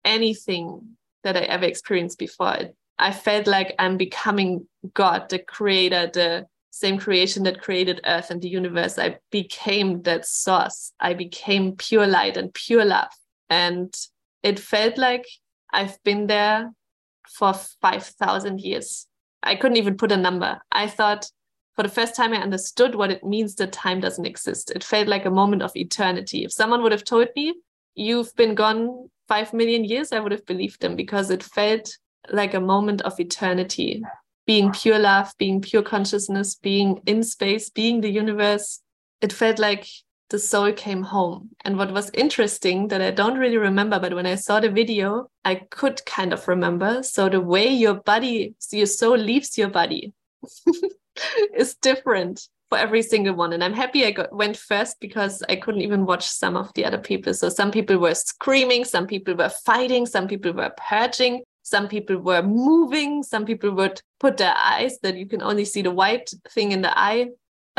anything 0.05 0.95
that 1.23 1.35
i 1.35 1.41
ever 1.41 1.65
experienced 1.65 2.17
before. 2.17 2.57
I 2.97 3.11
felt 3.11 3.47
like 3.47 3.75
i'm 3.79 3.97
becoming 3.97 4.67
god 4.93 5.29
the 5.29 5.39
creator 5.39 6.09
the 6.11 6.45
same 6.71 6.97
creation 6.97 7.43
that 7.43 7.61
created 7.61 8.01
earth 8.05 8.29
and 8.29 8.41
the 8.41 8.47
universe. 8.47 8.97
I 8.97 9.17
became 9.31 10.03
that 10.03 10.25
source. 10.25 10.93
I 10.99 11.13
became 11.13 11.75
pure 11.75 12.07
light 12.07 12.37
and 12.37 12.53
pure 12.53 12.85
love. 12.85 13.09
And 13.49 13.93
it 14.43 14.59
felt 14.59 14.97
like 14.97 15.25
i've 15.73 16.01
been 16.03 16.27
there 16.27 16.71
for 17.27 17.53
5,000 17.53 18.59
years. 18.59 19.07
I 19.43 19.55
couldn't 19.55 19.77
even 19.77 19.97
put 19.97 20.11
a 20.11 20.17
number. 20.17 20.59
I 20.71 20.87
thought 20.87 21.27
for 21.79 21.83
the 21.83 21.89
first 21.89 22.13
time 22.13 22.33
I 22.33 22.41
understood 22.41 22.93
what 22.93 23.09
it 23.09 23.23
means 23.23 23.55
that 23.55 23.71
time 23.71 24.01
doesn't 24.01 24.25
exist. 24.25 24.69
It 24.69 24.83
felt 24.83 25.07
like 25.07 25.23
a 25.23 25.31
moment 25.31 25.61
of 25.61 25.73
eternity. 25.77 26.43
If 26.43 26.51
someone 26.51 26.83
would 26.83 26.91
have 26.91 27.05
told 27.05 27.29
me, 27.37 27.55
you've 27.95 28.35
been 28.35 28.53
gone 28.53 29.09
5 29.29 29.53
million 29.53 29.85
years, 29.85 30.11
I 30.11 30.19
would 30.19 30.33
have 30.33 30.45
believed 30.45 30.81
them 30.81 30.97
because 30.97 31.29
it 31.29 31.41
felt 31.41 31.89
like 32.31 32.53
a 32.53 32.59
moment 32.59 33.01
of 33.03 33.17
eternity. 33.17 34.03
Being 34.45 34.73
pure 34.73 34.99
love, 34.99 35.33
being 35.37 35.61
pure 35.61 35.81
consciousness, 35.81 36.55
being 36.55 37.01
in 37.05 37.23
space, 37.23 37.69
being 37.69 38.01
the 38.01 38.11
universe. 38.11 38.81
It 39.21 39.31
felt 39.31 39.57
like 39.57 39.87
the 40.31 40.39
soul 40.39 40.73
came 40.73 41.03
home. 41.03 41.51
And 41.63 41.77
what 41.77 41.93
was 41.93 42.11
interesting 42.13 42.89
that 42.89 43.01
I 43.01 43.11
don't 43.11 43.37
really 43.37 43.55
remember, 43.55 44.01
but 44.01 44.13
when 44.13 44.25
I 44.25 44.35
saw 44.35 44.59
the 44.59 44.69
video, 44.69 45.31
I 45.45 45.55
could 45.71 46.05
kind 46.05 46.33
of 46.33 46.45
remember. 46.49 47.03
So 47.03 47.29
the 47.29 47.39
way 47.39 47.69
your 47.69 47.93
body, 47.93 48.55
your 48.69 48.85
soul 48.85 49.15
leaves 49.15 49.57
your 49.57 49.69
body 49.69 50.11
is 51.55 51.75
different 51.75 52.47
for 52.69 52.77
every 52.77 53.01
single 53.01 53.35
one. 53.35 53.53
And 53.53 53.63
I'm 53.63 53.73
happy 53.73 54.05
I 54.05 54.11
got, 54.11 54.33
went 54.33 54.55
first 54.57 54.99
because 54.99 55.43
I 55.49 55.55
couldn't 55.55 55.81
even 55.81 56.05
watch 56.05 56.27
some 56.27 56.55
of 56.55 56.73
the 56.73 56.85
other 56.85 56.99
people. 56.99 57.33
So 57.33 57.49
some 57.49 57.71
people 57.71 57.97
were 57.97 58.15
screaming, 58.15 58.85
some 58.85 59.07
people 59.07 59.35
were 59.35 59.49
fighting, 59.49 60.05
some 60.05 60.27
people 60.27 60.53
were 60.53 60.73
purging. 60.89 61.43
Some 61.61 61.87
people 61.87 62.17
were 62.17 62.41
moving. 62.41 63.21
Some 63.21 63.45
people 63.45 63.71
would 63.75 64.01
put 64.19 64.37
their 64.37 64.55
eyes 64.57 64.97
that 65.03 65.17
you 65.17 65.27
can 65.27 65.43
only 65.43 65.65
see 65.65 65.83
the 65.83 65.91
white 65.91 66.31
thing 66.49 66.71
in 66.71 66.81
the 66.81 66.97
eye 66.97 67.27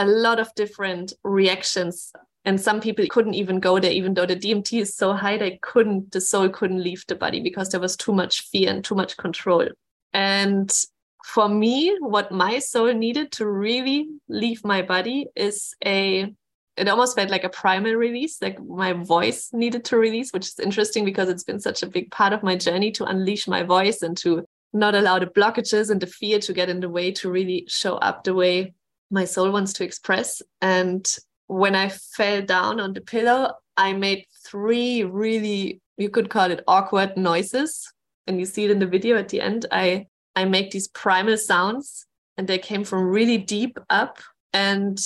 a 0.00 0.06
lot 0.06 0.40
of 0.40 0.54
different 0.54 1.12
reactions 1.24 2.12
and 2.46 2.58
some 2.58 2.80
people 2.80 3.04
couldn't 3.10 3.34
even 3.34 3.60
go 3.60 3.78
there 3.78 3.92
even 3.92 4.14
though 4.14 4.24
the 4.24 4.34
dmt 4.34 4.80
is 4.80 4.96
so 4.96 5.12
high 5.12 5.36
they 5.36 5.58
couldn't 5.60 6.10
the 6.12 6.20
soul 6.20 6.48
couldn't 6.48 6.82
leave 6.82 7.04
the 7.06 7.14
body 7.14 7.40
because 7.40 7.68
there 7.68 7.80
was 7.80 7.96
too 7.96 8.12
much 8.12 8.48
fear 8.48 8.70
and 8.70 8.82
too 8.82 8.94
much 8.94 9.18
control 9.18 9.68
and 10.14 10.84
for 11.24 11.48
me 11.48 11.96
what 12.00 12.32
my 12.32 12.58
soul 12.58 12.92
needed 12.92 13.32
to 13.32 13.46
really 13.46 14.08
leave 14.28 14.64
my 14.64 14.82
body 14.82 15.26
is 15.36 15.74
a 15.84 16.32
it 16.76 16.88
almost 16.88 17.14
felt 17.14 17.30
like 17.30 17.44
a 17.44 17.48
primal 17.48 17.92
release 17.92 18.40
like 18.40 18.58
my 18.64 18.92
voice 18.92 19.50
needed 19.52 19.84
to 19.84 19.96
release 19.96 20.32
which 20.32 20.46
is 20.46 20.58
interesting 20.58 21.04
because 21.04 21.28
it's 21.28 21.44
been 21.44 21.60
such 21.60 21.82
a 21.82 21.86
big 21.86 22.10
part 22.10 22.32
of 22.32 22.42
my 22.42 22.56
journey 22.56 22.90
to 22.90 23.04
unleash 23.04 23.46
my 23.46 23.62
voice 23.62 24.02
and 24.02 24.16
to 24.16 24.44
not 24.72 24.94
allow 24.94 25.18
the 25.18 25.26
blockages 25.26 25.90
and 25.90 26.00
the 26.00 26.06
fear 26.06 26.38
to 26.38 26.52
get 26.52 26.68
in 26.68 26.80
the 26.80 26.88
way 26.88 27.10
to 27.10 27.30
really 27.30 27.64
show 27.68 27.96
up 27.96 28.24
the 28.24 28.34
way 28.34 28.72
my 29.10 29.24
soul 29.24 29.50
wants 29.50 29.72
to 29.74 29.84
express. 29.84 30.40
And 30.60 31.06
when 31.48 31.74
I 31.74 31.88
fell 31.88 32.42
down 32.42 32.80
on 32.80 32.92
the 32.92 33.00
pillow, 33.00 33.54
I 33.76 33.92
made 33.92 34.26
three 34.46 35.02
really, 35.04 35.80
you 35.96 36.10
could 36.10 36.30
call 36.30 36.50
it 36.50 36.64
awkward 36.68 37.16
noises. 37.16 37.92
And 38.26 38.38
you 38.38 38.46
see 38.46 38.64
it 38.64 38.70
in 38.70 38.78
the 38.78 38.86
video 38.86 39.16
at 39.16 39.28
the 39.28 39.40
end. 39.40 39.66
I 39.72 40.06
I 40.40 40.46
make 40.46 40.70
these 40.70 40.88
primal 40.88 41.36
sounds 41.36 42.06
and 42.38 42.48
they 42.48 42.56
came 42.56 42.82
from 42.82 43.04
really 43.04 43.36
deep 43.36 43.78
up. 43.90 44.20
And 44.54 44.98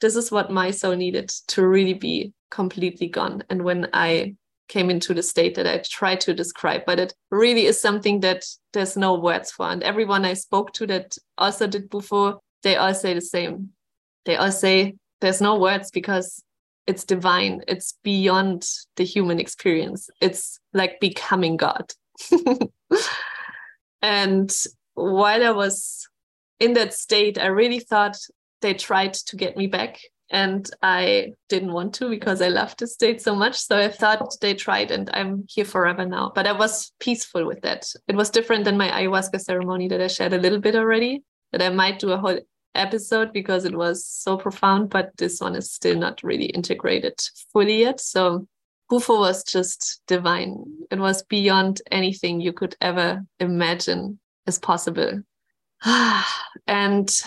this 0.00 0.16
is 0.16 0.32
what 0.32 0.50
my 0.50 0.70
soul 0.70 0.96
needed 0.96 1.28
to 1.48 1.66
really 1.66 1.92
be 1.92 2.32
completely 2.50 3.08
gone. 3.08 3.44
And 3.50 3.64
when 3.64 3.88
I 3.92 4.34
came 4.68 4.88
into 4.88 5.12
the 5.12 5.22
state 5.22 5.54
that 5.56 5.66
I 5.66 5.82
tried 5.84 6.22
to 6.22 6.32
describe, 6.32 6.86
but 6.86 6.98
it 6.98 7.12
really 7.30 7.66
is 7.66 7.78
something 7.78 8.20
that 8.20 8.46
there's 8.72 8.96
no 8.96 9.14
words 9.18 9.50
for. 9.50 9.68
And 9.68 9.82
everyone 9.82 10.24
I 10.24 10.32
spoke 10.32 10.72
to 10.74 10.86
that 10.86 11.18
also 11.36 11.66
did 11.66 11.90
Bufo, 11.90 12.40
they 12.62 12.76
all 12.76 12.94
say 12.94 13.12
the 13.12 13.20
same. 13.20 13.70
They 14.24 14.36
all 14.36 14.52
say 14.52 14.94
there's 15.20 15.42
no 15.42 15.58
words 15.58 15.90
because 15.90 16.42
it's 16.86 17.04
divine. 17.04 17.60
It's 17.68 17.98
beyond 18.02 18.66
the 18.96 19.04
human 19.04 19.38
experience. 19.38 20.08
It's 20.22 20.58
like 20.72 20.98
becoming 20.98 21.58
God. 21.58 21.92
and 24.02 24.50
while 24.98 25.44
I 25.44 25.50
was 25.50 26.06
in 26.60 26.74
that 26.74 26.94
state, 26.94 27.38
I 27.38 27.46
really 27.46 27.80
thought 27.80 28.16
they 28.60 28.74
tried 28.74 29.14
to 29.14 29.36
get 29.36 29.56
me 29.56 29.66
back 29.66 30.00
and 30.30 30.68
I 30.82 31.32
didn't 31.48 31.72
want 31.72 31.94
to 31.94 32.10
because 32.10 32.42
I 32.42 32.48
loved 32.48 32.80
the 32.80 32.86
state 32.86 33.22
so 33.22 33.34
much. 33.34 33.56
So 33.56 33.78
I 33.78 33.88
thought 33.88 34.36
they 34.40 34.54
tried, 34.54 34.90
and 34.90 35.08
I'm 35.14 35.46
here 35.48 35.64
forever 35.64 36.04
now. 36.04 36.32
But 36.34 36.46
I 36.46 36.52
was 36.52 36.92
peaceful 37.00 37.46
with 37.46 37.62
that. 37.62 37.86
It 38.08 38.14
was 38.14 38.30
different 38.30 38.64
than 38.64 38.76
my 38.76 38.90
ayahuasca 38.90 39.40
ceremony 39.40 39.88
that 39.88 40.02
I 40.02 40.06
shared 40.08 40.34
a 40.34 40.38
little 40.38 40.60
bit 40.60 40.76
already. 40.76 41.22
That 41.52 41.62
I 41.62 41.70
might 41.70 41.98
do 41.98 42.12
a 42.12 42.18
whole 42.18 42.38
episode 42.74 43.32
because 43.32 43.64
it 43.64 43.74
was 43.74 44.06
so 44.06 44.36
profound, 44.36 44.90
but 44.90 45.16
this 45.16 45.40
one 45.40 45.56
is 45.56 45.72
still 45.72 45.96
not 45.96 46.22
really 46.22 46.46
integrated 46.46 47.18
fully 47.52 47.80
yet. 47.80 48.00
So 48.00 48.46
Bufo 48.90 49.18
was 49.18 49.44
just 49.44 50.02
divine. 50.06 50.62
It 50.90 50.98
was 50.98 51.22
beyond 51.22 51.80
anything 51.90 52.40
you 52.40 52.52
could 52.52 52.76
ever 52.82 53.22
imagine 53.40 54.18
is 54.48 54.58
possible. 54.58 55.22
and 56.66 57.22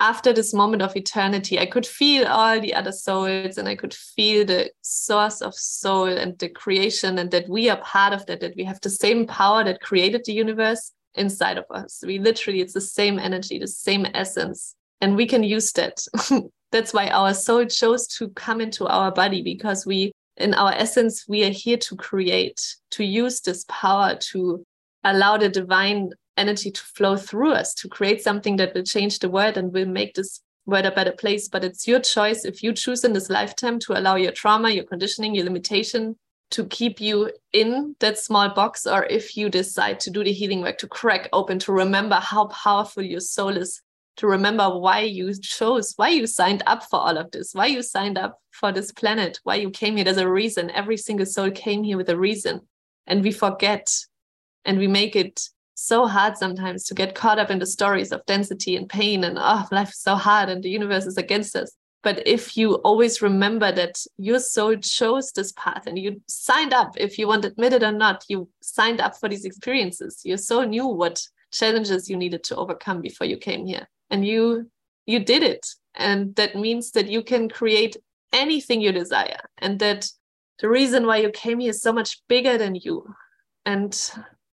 after 0.00 0.32
this 0.32 0.54
moment 0.54 0.82
of 0.82 0.96
eternity, 0.96 1.58
I 1.58 1.66
could 1.66 1.86
feel 1.86 2.26
all 2.26 2.60
the 2.60 2.74
other 2.74 2.92
souls 2.92 3.58
and 3.58 3.68
I 3.68 3.74
could 3.74 3.94
feel 3.94 4.44
the 4.44 4.70
source 4.82 5.40
of 5.40 5.54
soul 5.54 6.06
and 6.06 6.38
the 6.38 6.48
creation, 6.48 7.18
and 7.18 7.30
that 7.32 7.48
we 7.48 7.68
are 7.68 7.80
part 7.80 8.12
of 8.12 8.24
that, 8.26 8.40
that 8.40 8.54
we 8.56 8.64
have 8.64 8.80
the 8.80 8.90
same 8.90 9.26
power 9.26 9.64
that 9.64 9.80
created 9.80 10.22
the 10.24 10.32
universe 10.32 10.92
inside 11.14 11.58
of 11.58 11.64
us. 11.70 12.02
We 12.06 12.18
literally, 12.18 12.60
it's 12.60 12.74
the 12.74 12.80
same 12.80 13.18
energy, 13.18 13.58
the 13.58 13.66
same 13.66 14.06
essence, 14.14 14.74
and 15.00 15.16
we 15.16 15.26
can 15.26 15.42
use 15.42 15.72
that. 15.72 16.00
That's 16.70 16.92
why 16.92 17.08
our 17.08 17.34
soul 17.34 17.64
chose 17.64 18.06
to 18.18 18.28
come 18.30 18.60
into 18.60 18.86
our 18.86 19.10
body 19.10 19.42
because 19.42 19.86
we, 19.86 20.12
in 20.36 20.54
our 20.54 20.72
essence, 20.72 21.24
we 21.26 21.44
are 21.44 21.50
here 21.50 21.78
to 21.78 21.96
create, 21.96 22.60
to 22.92 23.04
use 23.04 23.40
this 23.40 23.64
power 23.68 24.16
to 24.32 24.64
allow 25.02 25.38
the 25.38 25.48
divine 25.48 26.10
energy 26.38 26.70
to 26.70 26.80
flow 26.80 27.16
through 27.16 27.52
us 27.52 27.74
to 27.74 27.88
create 27.88 28.22
something 28.22 28.56
that 28.56 28.74
will 28.74 28.84
change 28.84 29.18
the 29.18 29.28
world 29.28 29.56
and 29.56 29.72
will 29.72 29.86
make 29.86 30.14
this 30.14 30.40
world 30.66 30.86
a 30.86 30.90
better 30.90 31.12
place. 31.12 31.48
But 31.48 31.64
it's 31.64 31.88
your 31.88 32.00
choice 32.00 32.44
if 32.44 32.62
you 32.62 32.72
choose 32.72 33.04
in 33.04 33.12
this 33.12 33.30
lifetime 33.30 33.78
to 33.80 33.98
allow 33.98 34.16
your 34.16 34.32
trauma, 34.32 34.70
your 34.70 34.84
conditioning, 34.84 35.34
your 35.34 35.44
limitation 35.44 36.16
to 36.50 36.64
keep 36.66 37.00
you 37.00 37.30
in 37.52 37.94
that 38.00 38.18
small 38.18 38.48
box, 38.48 38.86
or 38.86 39.04
if 39.04 39.36
you 39.36 39.50
decide 39.50 40.00
to 40.00 40.10
do 40.10 40.24
the 40.24 40.32
healing 40.32 40.62
work, 40.62 40.78
to 40.78 40.88
crack 40.88 41.28
open, 41.32 41.58
to 41.58 41.72
remember 41.72 42.16
how 42.16 42.46
powerful 42.46 43.02
your 43.02 43.20
soul 43.20 43.56
is, 43.56 43.82
to 44.16 44.26
remember 44.26 44.68
why 44.78 45.00
you 45.00 45.32
chose, 45.40 45.92
why 45.96 46.08
you 46.08 46.26
signed 46.26 46.62
up 46.66 46.82
for 46.84 46.98
all 46.98 47.18
of 47.18 47.30
this, 47.32 47.54
why 47.54 47.66
you 47.66 47.82
signed 47.82 48.16
up 48.16 48.40
for 48.50 48.72
this 48.72 48.92
planet, 48.92 49.38
why 49.44 49.56
you 49.56 49.70
came 49.70 49.96
here. 49.96 50.04
There's 50.04 50.16
a 50.16 50.28
reason. 50.28 50.70
Every 50.70 50.96
single 50.96 51.26
soul 51.26 51.50
came 51.50 51.84
here 51.84 51.96
with 51.96 52.08
a 52.08 52.18
reason. 52.18 52.62
And 53.06 53.22
we 53.22 53.30
forget 53.30 53.90
and 54.64 54.78
we 54.78 54.86
make 54.86 55.16
it 55.16 55.48
so 55.78 56.06
hard 56.06 56.36
sometimes 56.36 56.84
to 56.84 56.94
get 56.94 57.14
caught 57.14 57.38
up 57.38 57.50
in 57.50 57.60
the 57.60 57.66
stories 57.66 58.10
of 58.10 58.26
density 58.26 58.74
and 58.74 58.88
pain 58.88 59.22
and 59.22 59.38
oh 59.38 59.64
life 59.70 59.90
is 59.90 60.00
so 60.00 60.16
hard 60.16 60.48
and 60.48 60.62
the 60.62 60.68
universe 60.68 61.06
is 61.06 61.16
against 61.16 61.54
us. 61.54 61.72
But 62.02 62.26
if 62.26 62.56
you 62.56 62.74
always 62.76 63.22
remember 63.22 63.70
that 63.72 63.96
your 64.16 64.40
soul 64.40 64.76
chose 64.76 65.30
this 65.32 65.52
path 65.52 65.86
and 65.86 65.96
you 65.96 66.20
signed 66.26 66.74
up 66.74 66.94
if 66.96 67.16
you 67.16 67.28
want 67.28 67.42
to 67.42 67.48
admit 67.48 67.72
it 67.72 67.84
or 67.84 67.92
not 67.92 68.24
you 68.28 68.48
signed 68.60 69.00
up 69.00 69.16
for 69.18 69.28
these 69.28 69.44
experiences. 69.44 70.20
Your 70.24 70.36
soul 70.36 70.64
knew 70.64 70.86
what 70.86 71.22
challenges 71.52 72.10
you 72.10 72.16
needed 72.16 72.42
to 72.44 72.56
overcome 72.56 73.00
before 73.00 73.28
you 73.28 73.36
came 73.36 73.64
here. 73.64 73.88
And 74.10 74.26
you 74.26 74.68
you 75.06 75.20
did 75.20 75.44
it. 75.44 75.64
And 75.94 76.34
that 76.36 76.56
means 76.56 76.90
that 76.92 77.08
you 77.08 77.22
can 77.22 77.48
create 77.48 77.96
anything 78.32 78.80
you 78.80 78.90
desire. 78.90 79.40
And 79.58 79.78
that 79.78 80.10
the 80.58 80.68
reason 80.68 81.06
why 81.06 81.18
you 81.18 81.30
came 81.30 81.60
here 81.60 81.70
is 81.70 81.80
so 81.80 81.92
much 81.92 82.20
bigger 82.28 82.58
than 82.58 82.74
you. 82.74 83.14
And 83.64 83.94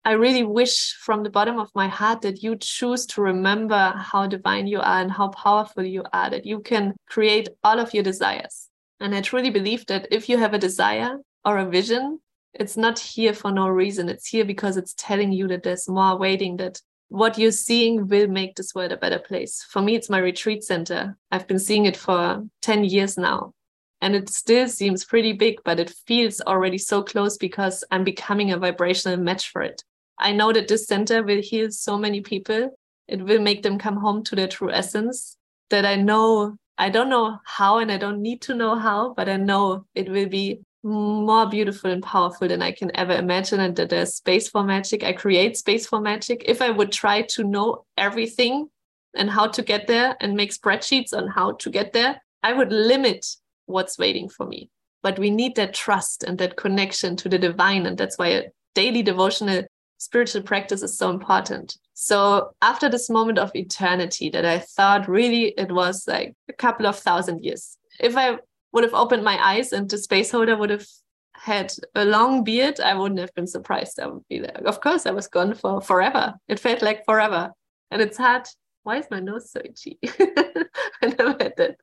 I 0.04 0.14
really 0.14 0.44
wish 0.44 0.94
from 0.94 1.22
the 1.22 1.30
bottom 1.30 1.60
of 1.60 1.70
my 1.76 1.88
heart 1.88 2.22
that 2.22 2.42
you 2.42 2.56
choose 2.56 3.06
to 3.08 3.22
remember 3.22 3.94
how 3.96 4.26
divine 4.26 4.66
you 4.66 4.80
are 4.80 5.00
and 5.00 5.12
how 5.12 5.28
powerful 5.28 5.84
you 5.84 6.04
are, 6.12 6.28
that 6.32 6.44
you 6.44 6.60
can 6.62 6.96
create 7.08 7.50
all 7.64 7.80
of 7.80 7.94
your 7.94 8.04
desires. 8.04 8.68
And 9.00 9.14
I 9.14 9.22
truly 9.22 9.52
believe 9.52 9.86
that 9.88 10.08
if 10.10 10.28
you 10.28 10.40
have 10.40 10.56
a 10.56 10.60
desire 10.60 11.18
or 11.46 11.60
a 11.60 11.70
vision, 11.70 12.20
it's 12.54 12.78
not 12.78 12.98
here 12.98 13.34
for 13.34 13.52
no 13.52 13.68
reason. 13.68 14.10
It's 14.10 14.28
here 14.28 14.44
because 14.44 14.76
it's 14.76 14.96
telling 14.98 15.32
you 15.32 15.48
that 15.50 15.62
there's 15.62 15.88
more 15.88 16.18
waiting, 16.18 16.58
that 16.58 16.82
what 17.10 17.38
you're 17.38 17.52
seeing 17.52 18.08
will 18.08 18.28
make 18.28 18.56
this 18.56 18.74
world 18.74 18.92
a 18.92 18.98
better 18.98 19.20
place. 19.20 19.64
For 19.70 19.84
me, 19.84 19.94
it's 19.94 20.10
my 20.10 20.18
retreat 20.18 20.64
center. 20.64 21.16
I've 21.32 21.48
been 21.48 21.60
seeing 21.60 21.86
it 21.86 21.96
for 21.96 22.44
10 22.64 22.86
years 22.86 23.20
now. 23.20 23.54
And 24.02 24.16
it 24.16 24.30
still 24.30 24.68
seems 24.68 25.06
pretty 25.06 25.34
big, 25.34 25.60
but 25.64 25.80
it 25.80 25.94
feels 26.08 26.42
already 26.42 26.80
so 26.80 27.04
close 27.04 27.38
because 27.38 27.84
I'm 27.92 28.04
becoming 28.04 28.52
a 28.52 28.58
vibrational 28.58 29.18
match 29.18 29.50
for 29.50 29.62
it. 29.62 29.84
I 30.22 30.32
know 30.32 30.54
that 30.54 30.68
this 30.68 30.86
center 30.86 31.24
will 31.24 31.42
heal 31.42 31.72
so 31.72 31.98
many 31.98 32.22
people. 32.22 32.78
It 33.08 33.22
will 33.22 33.42
make 33.42 33.64
them 33.64 33.78
come 33.78 33.98
home 33.98 34.24
to 34.26 34.36
their 34.36 34.48
true 34.48 34.72
essence 34.72 35.38
that 35.70 35.86
I 35.86 35.96
know. 35.96 36.56
I 36.78 36.90
don't 36.90 37.10
know 37.10 37.40
how 37.44 37.80
and 37.80 37.92
I 37.92 37.98
don't 37.98 38.22
need 38.22 38.42
to 38.44 38.56
know 38.56 38.76
how, 38.76 39.14
but 39.16 39.28
I 39.28 39.38
know 39.38 39.86
it 39.96 40.10
will 40.10 40.30
be 40.30 40.62
more 40.84 41.48
beautiful 41.48 41.92
and 41.92 42.02
powerful 42.02 42.48
than 42.48 42.62
I 42.62 42.72
can 42.72 42.96
ever 42.96 43.14
imagine. 43.14 43.60
And 43.60 43.76
that 43.76 43.90
there's 43.90 44.16
space 44.16 44.48
for 44.48 44.64
magic. 44.64 45.04
I 45.04 45.14
create 45.14 45.58
space 45.58 45.86
for 45.86 46.00
magic. 46.00 46.44
If 46.46 46.62
I 46.62 46.70
would 46.70 46.92
try 46.92 47.24
to 47.24 47.44
know 47.44 47.86
everything 47.98 48.70
and 49.16 49.30
how 49.30 49.48
to 49.48 49.62
get 49.62 49.88
there 49.88 50.16
and 50.22 50.36
make 50.36 50.54
spreadsheets 50.54 51.14
on 51.14 51.28
how 51.28 51.54
to 51.54 51.70
get 51.70 51.94
there, 51.94 52.22
I 52.44 52.54
would 52.54 52.72
limit 52.72 53.26
what's 53.66 53.98
waiting 53.98 54.30
for 54.30 54.46
me. 54.46 54.70
But 55.04 55.20
we 55.20 55.30
need 55.30 55.56
that 55.56 55.74
trust 55.74 56.24
and 56.24 56.38
that 56.38 56.58
connection 56.58 57.16
to 57.18 57.30
the 57.30 57.40
divine. 57.40 57.86
And 57.86 57.98
that's 57.98 58.18
why 58.18 58.28
a 58.28 58.44
daily 58.76 59.04
devotional 59.04 59.64
spiritual 60.02 60.42
practice 60.42 60.82
is 60.82 60.98
so 60.98 61.12
important. 61.12 61.78
So 61.94 62.56
after 62.64 62.90
this 62.90 63.08
moment 63.08 63.38
of 63.38 63.52
eternity 63.56 64.32
that 64.32 64.46
I 64.46 64.58
thought 64.58 65.08
really 65.08 65.54
it 65.60 65.72
was 65.72 66.08
like 66.08 66.34
a 66.50 66.54
couple 66.54 66.88
of 66.88 66.98
thousand 66.98 67.44
years. 67.44 67.78
If 68.00 68.18
I 68.18 68.40
would 68.74 68.84
have 68.84 68.96
opened 68.96 69.24
my 69.24 69.38
eyes 69.38 69.72
and 69.74 69.88
the 69.88 70.00
space 70.00 70.32
holder 70.32 70.58
would 70.58 70.72
have 70.72 70.88
had 71.34 71.72
a 71.94 72.04
long 72.04 72.44
beard, 72.44 72.80
I 72.80 72.96
wouldn't 72.96 73.20
have 73.20 73.34
been 73.36 73.46
surprised 73.46 74.00
I 74.00 74.08
would 74.08 74.28
be 74.28 74.40
there. 74.40 74.60
Of 74.66 74.82
course, 74.82 75.06
I 75.06 75.12
was 75.12 75.28
gone 75.28 75.54
for 75.54 75.82
forever. 75.82 76.34
It 76.48 76.60
felt 76.60 76.82
like 76.82 77.06
forever. 77.06 77.52
And 77.92 78.02
it's 78.02 78.18
hard. 78.18 78.48
Why 78.82 78.98
is 78.98 79.06
my 79.12 79.20
nose 79.20 79.52
so 79.52 79.62
itchy? 79.64 80.00
I 80.04 81.14
never 81.16 81.36
had 81.40 81.54
that. 81.58 81.76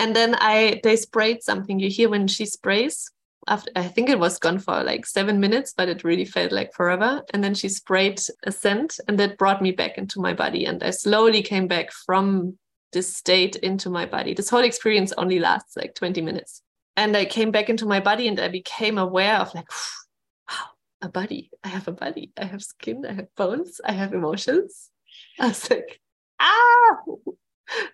and 0.00 0.16
then 0.16 0.34
I 0.34 0.80
they 0.82 0.96
sprayed 0.96 1.44
something. 1.44 1.78
You 1.78 1.88
hear 1.88 2.08
when 2.08 2.26
she 2.26 2.46
sprays, 2.46 3.12
after 3.48 3.70
I 3.76 3.86
think 3.88 4.08
it 4.08 4.18
was 4.18 4.38
gone 4.38 4.58
for 4.58 4.82
like 4.82 5.06
seven 5.06 5.38
minutes, 5.40 5.72
but 5.76 5.88
it 5.88 6.04
really 6.04 6.24
felt 6.24 6.52
like 6.52 6.72
forever. 6.72 7.22
And 7.32 7.42
then 7.42 7.54
she 7.54 7.68
sprayed 7.68 8.20
a 8.44 8.52
scent 8.52 8.98
and 9.06 9.18
that 9.18 9.38
brought 9.38 9.62
me 9.62 9.72
back 9.72 9.98
into 9.98 10.20
my 10.20 10.34
body. 10.34 10.64
And 10.64 10.82
I 10.82 10.90
slowly 10.90 11.42
came 11.42 11.68
back 11.68 11.92
from 11.92 12.58
this 12.92 13.14
state 13.14 13.56
into 13.56 13.90
my 13.90 14.06
body. 14.06 14.34
This 14.34 14.50
whole 14.50 14.64
experience 14.64 15.12
only 15.16 15.38
lasts 15.38 15.76
like 15.76 15.94
20 15.94 16.20
minutes. 16.22 16.62
And 16.96 17.16
I 17.16 17.24
came 17.24 17.50
back 17.50 17.68
into 17.68 17.86
my 17.86 18.00
body 18.00 18.26
and 18.26 18.40
I 18.40 18.48
became 18.48 18.98
aware 18.98 19.36
of 19.36 19.54
like, 19.54 19.68
wow, 20.50 20.66
a 21.02 21.08
body. 21.08 21.50
I 21.62 21.68
have 21.68 21.88
a 21.88 21.92
body. 21.92 22.32
I 22.36 22.44
have 22.44 22.62
skin. 22.62 23.04
I 23.08 23.12
have 23.12 23.34
bones. 23.36 23.80
I 23.84 23.92
have 23.92 24.12
emotions. 24.12 24.90
I 25.38 25.48
was 25.48 25.70
like, 25.70 26.00
ah, 26.40 26.96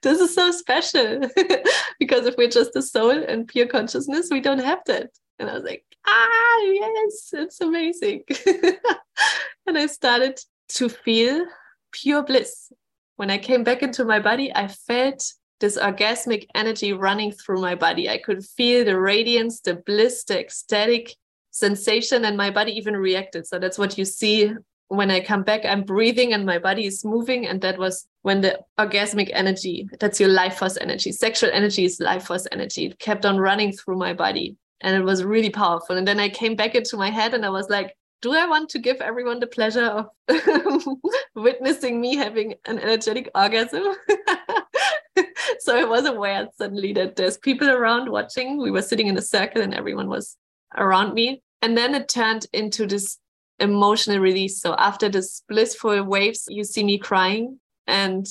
this 0.02 0.21
is 0.21 0.35
so 0.35 0.50
special. 0.50 1.21
because 1.99 2.26
if 2.26 2.37
we're 2.37 2.49
just 2.49 2.76
a 2.76 2.82
soul 2.82 3.11
and 3.11 3.49
pure 3.49 3.66
consciousness, 3.66 4.28
we 4.30 4.40
don't 4.40 4.61
have 4.61 4.80
that. 4.87 5.11
And 5.43 5.51
I 5.51 5.55
was 5.55 5.65
like, 5.65 5.85
ah, 6.07 6.61
yes, 6.63 7.31
it's 7.33 7.61
amazing. 7.61 8.23
and 9.67 9.77
I 9.77 9.87
started 9.87 10.41
to 10.71 10.89
feel 10.89 11.47
pure 11.93 12.23
bliss. 12.23 12.73
When 13.17 13.31
I 13.31 13.39
came 13.39 13.65
back 13.65 13.83
into 13.83 14.05
my 14.05 14.21
body, 14.21 14.55
I 14.55 14.69
felt 14.69 15.25
this 15.61 15.77
orgasmic 15.77 16.47
energy 16.55 16.93
running 16.93 17.33
through 17.33 17.61
my 17.61 17.75
body. 17.75 18.09
I 18.09 18.19
could 18.19 18.45
feel 18.45 18.85
the 18.85 18.99
radiance, 18.99 19.61
the 19.61 19.75
bliss, 19.75 20.25
the 20.25 20.41
ecstatic 20.41 21.15
sensation, 21.51 22.25
and 22.25 22.37
my 22.37 22.51
body 22.51 22.73
even 22.73 22.97
reacted. 22.97 23.47
So 23.47 23.59
that's 23.59 23.79
what 23.79 23.99
you 23.99 24.05
see 24.05 24.55
when 24.93 25.11
I 25.11 25.21
come 25.21 25.43
back, 25.43 25.65
I'm 25.65 25.85
breathing 25.85 26.35
and 26.35 26.45
my 26.45 26.59
body 26.59 26.85
is 26.85 27.03
moving. 27.03 27.47
And 27.47 27.63
that 27.63 27.79
was 27.79 28.07
when 28.21 28.43
the 28.43 28.61
orgasmic 28.79 29.31
energy, 29.33 29.89
that's 29.99 30.21
your 30.21 30.29
life 30.29 30.59
force 30.59 30.77
energy, 30.77 31.13
sexual 31.13 31.49
energy 31.51 31.87
is 31.87 31.99
life 31.99 32.27
force 32.27 32.47
energy, 32.53 32.87
it 32.87 32.99
kept 32.99 33.25
on 33.25 33.39
running 33.39 33.73
through 33.73 33.97
my 33.97 34.13
body. 34.13 34.57
And 34.83 34.97
it 34.97 35.05
was 35.05 35.25
really 35.25 35.51
powerful. 35.51 35.97
And 35.97 36.07
then 36.07 36.21
I 36.21 36.29
came 36.29 36.57
back 36.57 36.75
into 36.75 36.97
my 36.97 37.11
head 37.11 37.35
and 37.35 37.47
I 37.47 37.51
was 37.51 37.71
like, 37.71 37.97
do 38.21 38.35
I 38.35 38.47
want 38.47 38.69
to 38.71 38.79
give 38.79 39.01
everyone 39.01 39.41
the 39.41 39.47
pleasure 39.47 39.85
of 39.85 40.09
witnessing 41.35 42.01
me 42.01 42.15
having 42.17 42.55
an 42.67 42.79
energetic 42.79 43.31
orgasm? 43.35 43.83
so 45.61 45.77
I 45.77 45.85
was 45.85 46.07
aware 46.07 46.49
suddenly 46.57 46.93
that 46.93 47.17
there's 47.17 47.37
people 47.37 47.69
around 47.69 48.11
watching. 48.11 48.59
We 48.59 48.71
were 48.71 48.83
sitting 48.83 49.09
in 49.09 49.19
a 49.19 49.23
circle 49.23 49.62
and 49.62 49.75
everyone 49.75 50.09
was 50.09 50.37
around 50.77 51.15
me. 51.15 51.43
And 51.62 51.77
then 51.77 51.95
it 51.95 52.09
turned 52.09 52.47
into 52.53 52.87
this 52.87 53.19
emotional 53.59 54.19
release. 54.19 54.61
So 54.61 54.75
after 54.75 55.09
this 55.09 55.43
blissful 55.49 56.05
waves, 56.05 56.47
you 56.49 56.65
see 56.65 56.85
me 56.85 56.99
crying. 56.99 57.59
And 57.87 58.27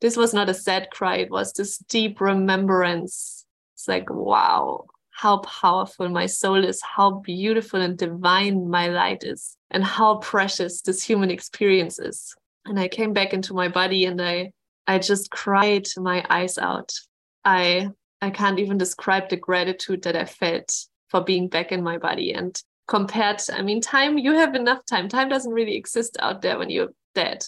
this 0.00 0.16
was 0.16 0.34
not 0.34 0.48
a 0.48 0.54
sad 0.54 0.90
cry, 0.90 1.16
it 1.16 1.30
was 1.30 1.52
this 1.52 1.78
deep 1.78 2.20
remembrance. 2.20 3.46
It's 3.74 3.88
like, 3.88 4.10
wow, 4.10 4.84
how 5.14 5.38
powerful 5.38 6.08
my 6.08 6.26
soul 6.26 6.64
is, 6.64 6.82
how 6.82 7.10
beautiful 7.20 7.80
and 7.80 7.96
divine 7.96 8.68
my 8.68 8.88
light 8.88 9.22
is, 9.22 9.56
and 9.70 9.84
how 9.84 10.16
precious 10.16 10.82
this 10.82 11.04
human 11.04 11.30
experience 11.30 12.00
is. 12.00 12.34
And 12.66 12.80
I 12.80 12.88
came 12.88 13.12
back 13.12 13.32
into 13.32 13.54
my 13.54 13.68
body 13.68 14.04
and 14.06 14.20
I 14.20 14.50
I 14.86 14.98
just 14.98 15.30
cried 15.30 15.86
my 15.96 16.24
eyes 16.28 16.58
out. 16.58 16.92
I 17.44 17.90
I 18.20 18.30
can't 18.30 18.58
even 18.58 18.76
describe 18.76 19.28
the 19.28 19.36
gratitude 19.36 20.02
that 20.02 20.16
I 20.16 20.24
felt 20.24 20.74
for 21.08 21.22
being 21.22 21.48
back 21.48 21.70
in 21.70 21.82
my 21.82 21.96
body. 21.96 22.32
And 22.32 22.60
compared, 22.88 23.40
I 23.52 23.62
mean, 23.62 23.80
time, 23.80 24.18
you 24.18 24.32
have 24.32 24.56
enough 24.56 24.84
time. 24.84 25.08
Time 25.08 25.28
doesn't 25.28 25.52
really 25.52 25.76
exist 25.76 26.16
out 26.20 26.42
there 26.42 26.58
when 26.58 26.70
you're 26.70 26.92
dead 27.14 27.44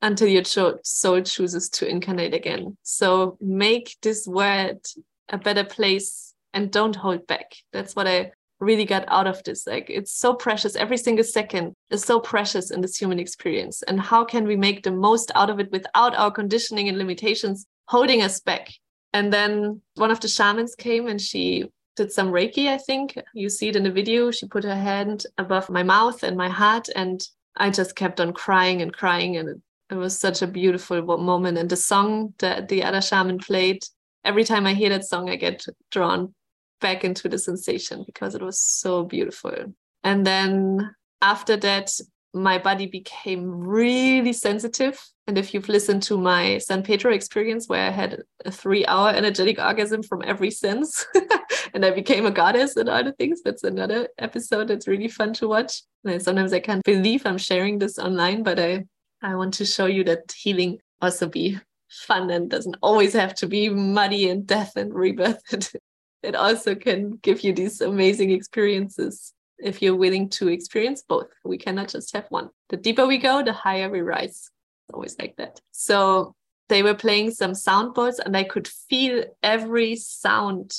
until 0.00 0.28
your 0.28 0.44
soul 0.44 1.20
chooses 1.20 1.68
to 1.68 1.86
incarnate 1.86 2.32
again. 2.32 2.78
So 2.82 3.36
make 3.40 3.96
this 4.00 4.26
world 4.26 4.86
a 5.28 5.36
better 5.36 5.64
place 5.64 6.29
and 6.52 6.70
don't 6.70 6.96
hold 6.96 7.26
back. 7.26 7.54
That's 7.72 7.94
what 7.94 8.06
I 8.06 8.32
really 8.60 8.84
got 8.84 9.04
out 9.08 9.26
of 9.26 9.42
this. 9.44 9.66
Like 9.66 9.88
it's 9.88 10.12
so 10.12 10.34
precious. 10.34 10.76
Every 10.76 10.98
single 10.98 11.24
second 11.24 11.74
is 11.90 12.04
so 12.04 12.20
precious 12.20 12.70
in 12.70 12.80
this 12.80 12.96
human 12.96 13.18
experience. 13.18 13.82
And 13.82 14.00
how 14.00 14.24
can 14.24 14.46
we 14.46 14.56
make 14.56 14.82
the 14.82 14.92
most 14.92 15.32
out 15.34 15.50
of 15.50 15.58
it 15.58 15.72
without 15.72 16.14
our 16.14 16.30
conditioning 16.30 16.88
and 16.88 16.98
limitations 16.98 17.66
holding 17.88 18.22
us 18.22 18.40
back? 18.40 18.70
And 19.12 19.32
then 19.32 19.80
one 19.94 20.10
of 20.10 20.20
the 20.20 20.28
shamans 20.28 20.74
came 20.74 21.08
and 21.08 21.20
she 21.20 21.68
did 21.96 22.12
some 22.12 22.30
Reiki, 22.30 22.68
I 22.68 22.78
think. 22.78 23.18
You 23.34 23.48
see 23.48 23.68
it 23.68 23.76
in 23.76 23.82
the 23.82 23.90
video. 23.90 24.30
She 24.30 24.46
put 24.46 24.64
her 24.64 24.76
hand 24.76 25.26
above 25.38 25.68
my 25.68 25.82
mouth 25.82 26.22
and 26.22 26.36
my 26.36 26.48
heart. 26.48 26.88
And 26.94 27.20
I 27.56 27.70
just 27.70 27.96
kept 27.96 28.20
on 28.20 28.32
crying 28.32 28.82
and 28.82 28.92
crying. 28.92 29.36
And 29.36 29.48
it, 29.48 29.56
it 29.90 29.94
was 29.96 30.16
such 30.16 30.42
a 30.42 30.46
beautiful 30.46 31.02
moment. 31.18 31.58
And 31.58 31.68
the 31.68 31.76
song 31.76 32.34
that 32.38 32.68
the 32.68 32.84
other 32.84 33.00
shaman 33.00 33.38
played, 33.38 33.82
every 34.24 34.44
time 34.44 34.66
I 34.66 34.74
hear 34.74 34.90
that 34.90 35.04
song, 35.04 35.28
I 35.28 35.36
get 35.36 35.66
drawn 35.90 36.34
back 36.80 37.04
into 37.04 37.28
the 37.28 37.38
sensation 37.38 38.04
because 38.06 38.34
it 38.34 38.42
was 38.42 38.58
so 38.58 39.04
beautiful. 39.04 39.54
And 40.02 40.26
then 40.26 40.94
after 41.20 41.56
that, 41.58 41.92
my 42.32 42.58
body 42.58 42.86
became 42.86 43.50
really 43.50 44.32
sensitive. 44.32 45.00
And 45.26 45.36
if 45.36 45.52
you've 45.52 45.68
listened 45.68 46.02
to 46.04 46.18
my 46.18 46.58
San 46.58 46.82
Pedro 46.82 47.12
experience, 47.12 47.68
where 47.68 47.86
I 47.88 47.90
had 47.90 48.22
a 48.44 48.50
three 48.50 48.86
hour 48.86 49.10
energetic 49.10 49.58
orgasm 49.58 50.02
from 50.02 50.22
every 50.24 50.50
sense, 50.50 51.06
and 51.74 51.84
I 51.84 51.90
became 51.90 52.26
a 52.26 52.30
goddess 52.30 52.76
and 52.76 52.88
other 52.88 53.12
things, 53.12 53.42
that's 53.42 53.64
another 53.64 54.08
episode 54.18 54.68
that's 54.68 54.88
really 54.88 55.08
fun 55.08 55.32
to 55.34 55.48
watch. 55.48 55.82
And 56.04 56.22
sometimes 56.22 56.52
I 56.52 56.60
can't 56.60 56.84
believe 56.84 57.26
I'm 57.26 57.38
sharing 57.38 57.78
this 57.78 57.98
online, 57.98 58.42
but 58.42 58.58
I, 58.58 58.84
I 59.22 59.34
want 59.34 59.54
to 59.54 59.64
show 59.64 59.86
you 59.86 60.04
that 60.04 60.32
healing 60.36 60.78
also 61.02 61.28
be 61.28 61.58
fun 61.88 62.30
and 62.30 62.48
doesn't 62.48 62.76
always 62.82 63.12
have 63.14 63.34
to 63.34 63.46
be 63.46 63.68
muddy 63.68 64.28
and 64.28 64.46
death 64.46 64.76
and 64.76 64.94
rebirth. 64.94 65.74
it 66.22 66.34
also 66.34 66.74
can 66.74 67.18
give 67.22 67.42
you 67.42 67.52
these 67.52 67.80
amazing 67.80 68.30
experiences 68.30 69.32
if 69.58 69.82
you're 69.82 69.96
willing 69.96 70.28
to 70.30 70.48
experience 70.48 71.02
both. 71.02 71.28
We 71.44 71.58
cannot 71.58 71.88
just 71.88 72.14
have 72.14 72.26
one. 72.28 72.50
The 72.68 72.76
deeper 72.76 73.06
we 73.06 73.18
go, 73.18 73.42
the 73.42 73.52
higher 73.52 73.90
we 73.90 74.00
rise. 74.00 74.50
It's 74.88 74.94
always 74.94 75.16
like 75.18 75.36
that. 75.36 75.60
So 75.70 76.34
they 76.68 76.82
were 76.82 76.94
playing 76.94 77.32
some 77.32 77.54
sound 77.54 77.96
and 78.24 78.36
I 78.36 78.44
could 78.44 78.68
feel 78.68 79.24
every 79.42 79.96
sound 79.96 80.74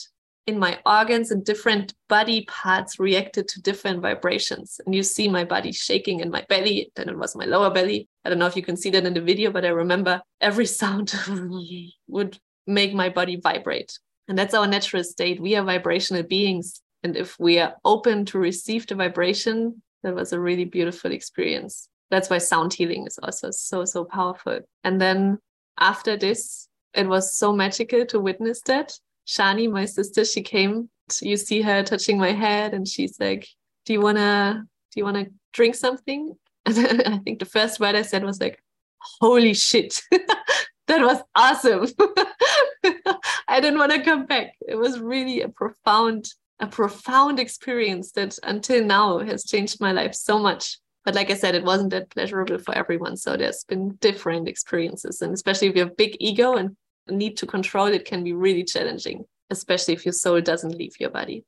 in 0.48 0.58
my 0.58 0.80
organs 0.86 1.32
and 1.32 1.46
different 1.46 1.94
body 2.10 2.46
parts 2.46 3.00
reacted 3.00 3.48
to 3.48 3.62
different 3.62 4.02
vibrations. 4.02 4.80
And 4.86 4.96
you 4.96 5.04
see 5.04 5.28
my 5.28 5.44
body 5.44 5.72
shaking 5.72 6.20
in 6.20 6.32
my 6.32 6.46
belly. 6.50 6.92
Then 6.96 7.10
it 7.10 7.18
was 7.18 7.36
my 7.36 7.46
lower 7.46 7.70
belly. 7.70 8.08
I 8.26 8.30
don't 8.30 8.40
know 8.40 8.48
if 8.48 8.56
you 8.56 8.64
can 8.64 8.78
see 8.78 8.90
that 8.92 9.06
in 9.06 9.14
the 9.14 9.22
video, 9.22 9.52
but 9.52 9.66
I 9.66 9.70
remember 9.70 10.22
every 10.40 10.66
sound 10.82 11.14
would 12.08 12.40
make 12.66 12.94
my 12.94 13.10
body 13.10 13.36
vibrate. 13.36 14.00
And 14.28 14.38
that's 14.38 14.54
our 14.54 14.68
natural 14.68 15.04
state. 15.04 15.42
We 15.42 15.56
are 15.56 15.64
vibrational 15.64 16.24
beings. 16.24 16.82
And 17.04 17.18
if 17.18 17.38
we 17.40 17.60
are 17.60 17.76
open 17.84 18.26
to 18.26 18.38
receive 18.38 18.88
the 18.88 18.96
vibration, 18.96 19.82
that 20.04 20.16
was 20.16 20.34
a 20.34 20.40
really 20.40 20.66
beautiful 20.66 21.12
experience. 21.12 21.88
That's 22.10 22.30
why 22.30 22.38
sound 22.40 22.74
healing 22.74 23.08
is 23.08 23.20
also 23.22 23.52
so, 23.52 23.86
so 23.86 24.06
powerful. 24.06 24.60
And 24.84 25.00
then 25.00 25.40
after 25.80 26.18
this, 26.18 26.68
it 26.94 27.08
was 27.08 27.36
so 27.38 27.54
magical 27.54 28.06
to 28.08 28.20
witness 28.20 28.62
that. 28.66 28.94
Shani, 29.28 29.72
my 29.72 29.86
sister, 29.86 30.26
she 30.26 30.42
came. 30.42 30.90
You 31.22 31.38
see 31.38 31.62
her 31.62 31.84
touching 31.84 32.18
my 32.18 32.32
head, 32.32 32.74
and 32.74 32.88
she's 32.88 33.20
like, 33.20 33.48
"Do 33.86 33.94
you 33.94 34.02
wanna, 34.02 34.66
do 34.92 35.00
you 35.00 35.04
wanna 35.04 35.28
drink 35.54 35.76
something?" 35.76 36.36
And 36.66 37.04
I 37.06 37.18
think 37.20 37.40
the 37.40 37.46
first 37.46 37.80
word 37.80 37.96
I 37.96 38.02
said 38.02 38.24
was 38.24 38.40
like, 38.40 38.62
"Holy 39.20 39.54
shit!" 39.54 40.02
that 40.88 41.02
was 41.02 41.22
awesome. 41.36 41.88
I 43.52 43.60
didn't 43.60 43.80
want 43.80 43.92
to 43.92 44.02
come 44.02 44.26
back. 44.26 44.54
It 44.66 44.76
was 44.76 45.00
really 45.00 45.42
a 45.42 45.50
profound, 45.50 46.30
a 46.62 46.68
profound 46.68 47.38
experience 47.38 48.14
that 48.14 48.40
until 48.44 48.84
now 48.84 49.20
has 49.20 49.44
changed 49.44 49.82
my 49.82 49.92
life 49.92 50.16
so 50.16 50.40
much. 50.40 50.78
But 51.04 51.16
like 51.16 51.30
I 51.30 51.34
said, 51.34 51.56
it 51.56 51.66
wasn't 51.66 51.90
that 51.90 52.10
pleasurable 52.12 52.60
for 52.60 52.74
everyone. 52.74 53.18
So 53.18 53.36
there's 53.36 53.66
been 53.66 53.98
different 54.00 54.48
experiences. 54.48 55.22
And 55.22 55.34
especially 55.34 55.68
if 55.68 55.76
you 55.76 55.84
have 55.84 55.98
big 55.98 56.16
ego 56.22 56.54
and 56.54 56.78
need 57.10 57.36
to 57.38 57.46
control 57.46 57.88
it 57.88 58.06
can 58.06 58.24
be 58.24 58.32
really 58.32 58.64
challenging, 58.64 59.26
especially 59.50 59.96
if 59.96 60.06
your 60.06 60.14
soul 60.14 60.40
doesn't 60.40 60.78
leave 60.78 60.96
your 60.98 61.10
body. 61.10 61.44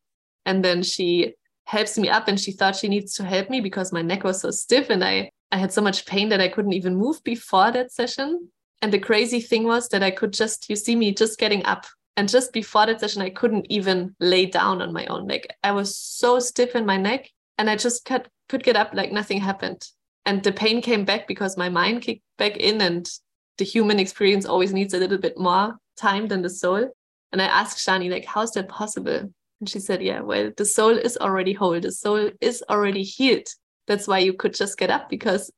And 0.45 0.65
then 0.65 0.83
she 0.83 1.35
helps 1.63 1.97
me 1.97 2.09
up 2.09 2.27
and 2.27 2.37
she 2.37 2.51
thought 2.51 2.75
she 2.75 2.89
needs 2.89 3.13
to 3.15 3.23
help 3.23 3.49
me 3.49 3.61
because 3.61 3.93
my 3.93 4.01
neck 4.01 4.25
was 4.25 4.41
so 4.41 4.51
stiff 4.51 4.89
and 4.89 5.05
I, 5.05 5.31
I 5.53 5.57
had 5.57 5.71
so 5.71 5.81
much 5.81 6.05
pain 6.05 6.27
that 6.29 6.41
I 6.41 6.49
couldn't 6.49 6.73
even 6.73 6.97
move 6.97 7.23
before 7.23 7.71
that 7.71 7.93
session. 7.93 8.49
And 8.83 8.91
the 8.91 8.99
crazy 8.99 9.39
thing 9.39 9.63
was 9.63 9.87
that 9.89 10.03
I 10.03 10.11
could 10.11 10.33
just, 10.33 10.69
you 10.69 10.75
see 10.75 10.97
me 10.97 11.13
just 11.13 11.39
getting 11.39 11.63
up. 11.65 11.85
And 12.17 12.27
just 12.27 12.51
before 12.51 12.85
that 12.85 12.99
session, 12.99 13.21
I 13.21 13.29
couldn't 13.29 13.65
even 13.69 14.13
lay 14.19 14.45
down 14.45 14.81
on 14.81 14.91
my 14.91 15.05
own 15.05 15.25
neck. 15.25 15.43
I 15.63 15.71
was 15.71 15.97
so 15.97 16.37
stiff 16.39 16.75
in 16.75 16.85
my 16.85 16.97
neck 16.97 17.29
and 17.57 17.69
I 17.69 17.77
just 17.77 18.03
could, 18.03 18.27
could 18.49 18.61
get 18.61 18.75
up 18.75 18.93
like 18.93 19.13
nothing 19.13 19.39
happened. 19.39 19.87
And 20.25 20.43
the 20.43 20.51
pain 20.51 20.81
came 20.81 21.05
back 21.05 21.29
because 21.29 21.55
my 21.55 21.69
mind 21.69 22.01
kicked 22.01 22.23
back 22.37 22.57
in 22.57 22.81
and 22.81 23.09
the 23.57 23.63
human 23.63 23.99
experience 24.01 24.45
always 24.45 24.73
needs 24.73 24.93
a 24.93 24.99
little 24.99 25.17
bit 25.17 25.37
more 25.37 25.77
time 25.95 26.27
than 26.27 26.41
the 26.41 26.49
soul. 26.49 26.89
And 27.31 27.41
I 27.41 27.45
asked 27.45 27.77
Shani, 27.77 28.11
like, 28.11 28.25
how's 28.25 28.51
that 28.51 28.67
possible? 28.67 29.31
And 29.61 29.69
she 29.69 29.79
said, 29.79 30.03
yeah, 30.03 30.19
well, 30.19 30.51
the 30.57 30.65
soul 30.65 30.97
is 30.97 31.15
already 31.15 31.53
whole. 31.53 31.79
The 31.79 31.93
soul 31.93 32.31
is 32.41 32.61
already 32.69 33.03
healed. 33.03 33.47
That's 33.87 34.09
why 34.09 34.19
you 34.19 34.33
could 34.33 34.53
just 34.53 34.77
get 34.77 34.89
up 34.89 35.09
because 35.09 35.49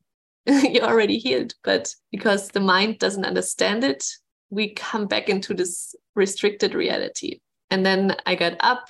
you're 0.72 0.84
already 0.84 1.18
healed. 1.18 1.54
But 1.64 1.94
because 2.10 2.48
the 2.48 2.60
mind 2.60 2.98
doesn't 2.98 3.24
understand 3.24 3.84
it, 3.84 4.04
we 4.50 4.74
come 4.74 5.06
back 5.06 5.28
into 5.28 5.54
this 5.54 5.94
restricted 6.14 6.74
reality. 6.74 7.40
And 7.70 7.84
then 7.84 8.16
I 8.26 8.36
got 8.36 8.56
up 8.60 8.88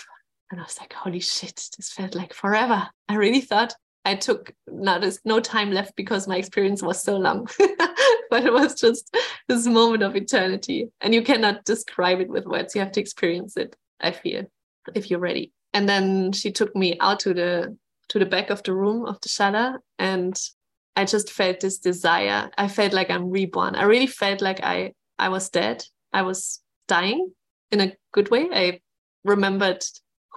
and 0.51 0.61
I 0.61 0.65
was 0.65 0.79
like, 0.79 0.93
holy 0.93 1.21
shit, 1.21 1.69
this 1.77 1.93
felt 1.93 2.15
like 2.15 2.33
forever. 2.33 2.89
I 3.09 3.15
really 3.15 3.41
thought 3.41 3.75
I 4.05 4.15
took 4.15 4.53
not 4.69 5.03
as 5.03 5.19
no 5.25 5.41
time 5.41 5.73
left 5.73 5.97
because 5.97 6.29
my 6.29 6.37
experience 6.37 6.83
was 6.83 7.03
so 7.03 7.17
long. 7.17 7.49
but 8.31 8.45
it 8.45 8.53
was 8.53 8.81
just 8.81 9.17
this 9.49 9.67
moment 9.67 10.03
of 10.03 10.15
eternity. 10.15 10.89
And 11.01 11.15
you 11.15 11.23
cannot 11.23 11.65
describe 11.65 12.21
it 12.21 12.29
with 12.29 12.47
words. 12.47 12.75
You 12.75 12.83
have 12.83 12.93
to 12.93 13.01
experience 13.01 13.57
it, 13.57 13.75
I 14.01 14.13
feel, 14.13 14.45
if 14.95 15.11
you're 15.11 15.21
ready. 15.21 15.53
And 15.73 15.89
then 15.89 16.33
she 16.33 16.53
took 16.53 16.75
me 16.77 16.97
out 17.01 17.21
to 17.21 17.35
the 17.35 17.77
to 18.09 18.21
the 18.21 18.27
back 18.27 18.51
of 18.51 18.63
the 18.63 18.73
room 18.73 19.05
of 19.05 19.21
the 19.21 19.29
shala 19.29 19.79
and 19.99 20.41
I 20.97 21.05
just 21.05 21.31
felt 21.31 21.61
this 21.61 21.79
desire. 21.79 22.51
I 22.57 22.69
felt 22.69 22.93
like 22.93 23.11
I'm 23.11 23.31
reborn. 23.31 23.77
I 23.77 23.85
really 23.85 24.07
felt 24.07 24.41
like 24.41 24.61
I 24.63 24.93
I 25.19 25.29
was 25.29 25.51
dead. 25.51 25.85
I 26.13 26.23
was 26.23 26.61
dying 26.89 27.33
in 27.71 27.81
a 27.81 27.93
good 28.13 28.31
way. 28.31 28.49
I 28.53 28.81
remembered 29.25 29.85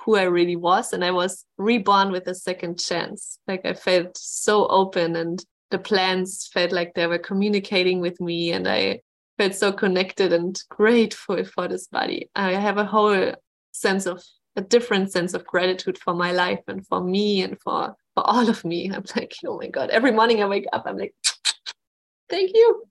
who 0.03 0.15
I 0.15 0.23
really 0.23 0.55
was 0.55 0.93
and 0.93 1.03
I 1.03 1.11
was 1.11 1.45
reborn 1.57 2.11
with 2.11 2.27
a 2.27 2.35
second 2.35 2.79
chance. 2.79 3.39
Like 3.47 3.65
I 3.65 3.73
felt 3.73 4.17
so 4.17 4.67
open 4.67 5.15
and 5.15 5.43
the 5.71 5.79
plants 5.79 6.47
felt 6.47 6.71
like 6.71 6.93
they 6.93 7.07
were 7.07 7.19
communicating 7.19 7.99
with 7.99 8.19
me 8.19 8.51
and 8.51 8.67
I 8.67 9.01
felt 9.37 9.55
so 9.55 9.71
connected 9.71 10.33
and 10.33 10.61
grateful 10.69 11.43
for 11.43 11.67
this 11.67 11.87
body. 11.87 12.29
I 12.35 12.53
have 12.53 12.77
a 12.77 12.85
whole 12.85 13.33
sense 13.71 14.05
of 14.05 14.23
a 14.55 14.61
different 14.61 15.11
sense 15.11 15.33
of 15.33 15.45
gratitude 15.45 15.97
for 15.97 16.13
my 16.13 16.31
life 16.31 16.59
and 16.67 16.85
for 16.87 17.01
me 17.01 17.41
and 17.43 17.59
for 17.61 17.95
all 18.21 18.49
of 18.49 18.63
me. 18.65 18.91
I'm 18.91 19.03
like, 19.15 19.33
oh 19.45 19.57
my 19.57 19.67
God. 19.67 19.89
Every 19.89 20.11
morning 20.11 20.41
I 20.41 20.47
wake 20.47 20.67
up, 20.73 20.83
I'm 20.85 20.97
like, 20.97 21.15
thank 22.29 22.51
you. 22.53 22.83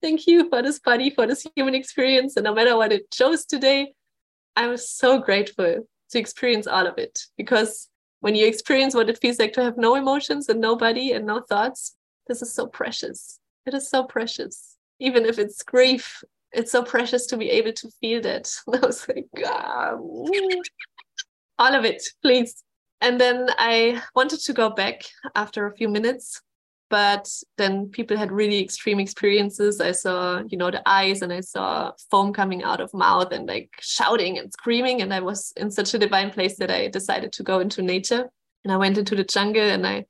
Thank 0.00 0.26
you 0.26 0.48
for 0.48 0.62
this 0.62 0.80
body, 0.80 1.10
for 1.10 1.26
this 1.26 1.46
human 1.54 1.74
experience. 1.74 2.36
And 2.36 2.44
no 2.44 2.54
matter 2.54 2.76
what 2.76 2.92
it 2.92 3.06
shows 3.12 3.44
today, 3.44 3.94
I'm 4.56 4.76
so 4.76 5.20
grateful 5.20 5.86
to 6.10 6.18
experience 6.18 6.66
all 6.66 6.86
of 6.86 6.98
it 6.98 7.20
because 7.36 7.88
when 8.20 8.34
you 8.34 8.46
experience 8.46 8.94
what 8.94 9.08
it 9.08 9.18
feels 9.18 9.38
like 9.38 9.52
to 9.54 9.62
have 9.62 9.76
no 9.76 9.94
emotions 9.94 10.48
and 10.48 10.60
no 10.60 10.76
body 10.76 11.12
and 11.12 11.26
no 11.26 11.40
thoughts, 11.40 11.96
this 12.28 12.42
is 12.42 12.52
so 12.52 12.66
precious. 12.66 13.38
It 13.66 13.74
is 13.74 13.88
so 13.88 14.04
precious. 14.04 14.76
Even 15.00 15.24
if 15.24 15.38
it's 15.38 15.62
grief, 15.62 16.22
it's 16.52 16.70
so 16.70 16.82
precious 16.82 17.26
to 17.26 17.36
be 17.36 17.50
able 17.50 17.72
to 17.72 17.90
feel 18.00 18.20
that. 18.22 18.52
I 18.72 18.78
was 18.78 19.08
like, 19.08 19.26
ah, 19.44 19.92
all 21.58 21.74
of 21.74 21.84
it, 21.84 22.02
please. 22.22 22.62
And 23.02 23.20
then 23.20 23.50
I 23.58 24.00
wanted 24.14 24.40
to 24.40 24.52
go 24.54 24.70
back 24.70 25.02
after 25.34 25.66
a 25.66 25.76
few 25.76 25.88
minutes 25.88 26.40
but 26.92 27.26
then 27.56 27.88
people 27.88 28.18
had 28.18 28.30
really 28.30 28.62
extreme 28.62 29.00
experiences. 29.00 29.80
I 29.80 29.92
saw 29.92 30.42
you 30.50 30.58
know 30.58 30.70
the 30.70 30.86
eyes 30.86 31.22
and 31.22 31.32
i 31.32 31.40
saw 31.40 31.92
foam 32.10 32.34
coming 32.34 32.62
out 32.62 32.82
of 32.82 32.92
mouth 32.92 33.32
and 33.32 33.48
like 33.48 33.70
shouting 33.80 34.38
and 34.38 34.52
screaming. 34.52 35.00
And 35.00 35.14
i 35.14 35.20
was 35.20 35.54
in 35.56 35.70
such 35.70 35.94
a 35.94 35.98
divine 35.98 36.30
place 36.30 36.58
that 36.58 36.70
i 36.70 36.88
decided 36.88 37.32
to 37.32 37.42
go 37.42 37.60
into 37.60 37.80
nature. 37.80 38.28
And 38.62 38.72
i 38.72 38.76
went 38.76 38.98
into 38.98 39.16
the 39.16 39.24
jungle 39.24 39.62
and 39.62 39.86
i 39.86 40.04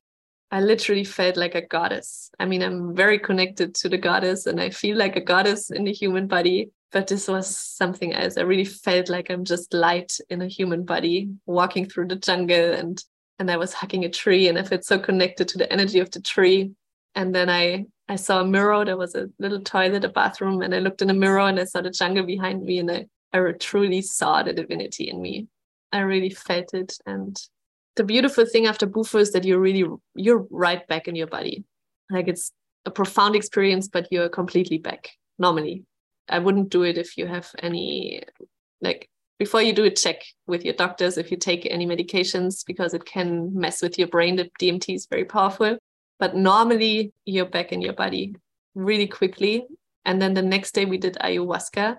i 0.51 0.61
literally 0.61 1.05
felt 1.05 1.37
like 1.37 1.55
a 1.55 1.65
goddess. 1.77 2.31
I 2.41 2.47
mean 2.47 2.63
i'm 2.65 2.97
very 2.97 3.21
connected 3.21 3.77
to 3.77 3.89
the 3.89 4.03
goddess 4.09 4.47
and 4.47 4.61
i 4.61 4.71
feel 4.71 4.97
like 4.97 5.15
a 5.15 5.29
goddess 5.33 5.71
in 5.71 5.85
the 5.85 5.93
human 5.93 6.27
body 6.27 6.73
but 6.93 7.07
this 7.07 7.27
was 7.29 7.57
something 7.57 8.13
else 8.13 8.37
i 8.37 8.43
really 8.43 8.65
felt 8.65 9.09
like 9.09 9.31
i'm 9.31 9.45
just 9.45 9.73
light 9.75 10.13
in 10.31 10.43
a 10.43 10.49
human 10.49 10.85
body 10.85 11.29
walking 11.47 11.87
through 11.87 12.07
the 12.07 12.17
jungle 12.17 12.73
and 12.73 13.03
and 13.43 13.51
I 13.51 13.57
was 13.57 13.73
hugging 13.73 14.05
a 14.05 14.09
tree 14.09 14.49
and 14.49 14.57
I 14.57 14.63
felt 14.63 14.85
so 14.85 14.99
connected 14.99 15.49
to 15.49 15.59
the 15.59 15.71
energy 15.73 15.99
of 15.99 16.11
the 16.13 16.21
tree. 16.21 16.71
And 17.17 17.35
then 17.35 17.51
I 17.51 17.87
I 18.09 18.17
saw 18.17 18.41
a 18.41 18.45
mirror. 18.45 18.85
There 18.85 18.97
was 18.97 19.15
a 19.15 19.29
little 19.39 19.61
toilet, 19.61 20.05
a 20.05 20.09
bathroom, 20.09 20.63
and 20.63 20.75
I 20.75 20.79
looked 20.79 21.03
in 21.03 21.09
the 21.09 21.15
mirror 21.15 21.41
and 21.41 21.59
I 21.59 21.65
saw 21.65 21.81
the 21.81 21.91
jungle 21.91 22.25
behind 22.25 22.63
me, 22.63 22.79
and 22.79 22.91
I, 22.91 23.07
I 23.33 23.53
truly 23.53 24.03
saw 24.03 24.43
the 24.43 24.53
divinity 24.53 25.09
in 25.11 25.21
me. 25.21 25.49
I 25.93 26.01
really 26.01 26.31
felt 26.31 26.73
it. 26.73 26.97
And 27.05 27.37
the 27.97 28.05
beautiful 28.05 28.47
thing 28.47 28.67
after 28.67 28.87
Bufo 28.87 29.19
is 29.19 29.33
that 29.33 29.45
you're 29.45 29.61
really 29.61 29.85
you're 30.15 30.47
right 30.51 30.87
back 30.87 31.09
in 31.09 31.17
your 31.17 31.27
body. 31.27 31.65
Like 32.11 32.29
it's 32.29 32.53
a 32.85 32.91
profound 32.91 33.35
experience, 33.35 33.89
but 33.89 34.09
you're 34.11 34.29
completely 34.29 34.79
back 34.79 35.11
normally. 35.39 35.85
I 36.29 36.39
wouldn't 36.39 36.71
do 36.71 36.83
it 36.83 36.99
if 36.99 37.17
you 37.17 37.27
have 37.27 37.51
any 37.59 38.23
like 38.81 39.09
before 39.39 39.63
you 39.63 39.73
do 39.73 39.85
a 39.85 39.91
check 39.91 40.23
with 40.47 40.65
your 40.65 40.75
doctors 40.75 41.19
if 41.19 41.31
you 41.31 41.37
take 41.37 41.67
any 41.69 41.87
medications 41.87 42.65
because 42.65 42.95
it 42.95 43.05
can 43.05 43.53
mess 43.55 43.83
with 43.83 43.99
your 43.99 44.09
brain. 44.09 44.37
The 44.37 44.51
DMT 44.61 44.95
is 44.95 45.07
very 45.07 45.25
powerful, 45.25 45.79
but 46.19 46.37
normally 46.37 47.13
you're 47.25 47.47
back 47.47 47.73
in 47.73 47.83
your 47.83 47.93
body 47.93 48.37
really 48.75 49.07
quickly. 49.07 49.67
And 50.05 50.21
then 50.21 50.35
the 50.35 50.43
next 50.43 50.73
day 50.73 50.85
we 50.85 50.99
did 50.99 51.17
ayahuasca, 51.21 51.97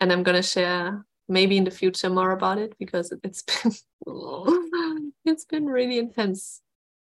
and 0.00 0.12
I'm 0.12 0.22
gonna 0.22 0.42
share 0.42 1.04
maybe 1.28 1.56
in 1.56 1.64
the 1.64 1.70
future 1.70 2.08
more 2.10 2.32
about 2.32 2.58
it 2.58 2.74
because 2.78 3.12
it's 3.22 3.42
been 4.06 5.12
it's 5.24 5.44
been 5.44 5.66
really 5.66 5.98
intense. 5.98 6.60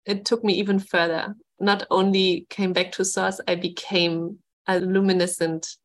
It 0.07 0.25
took 0.25 0.43
me 0.43 0.55
even 0.55 0.79
further. 0.79 1.35
Not 1.61 1.87
only 1.91 2.47
came 2.51 2.73
back 2.73 2.93
to 2.93 3.05
source, 3.05 3.41
I 3.47 3.57
became 3.57 4.39
a 4.67 4.81
luminescent 4.81 5.77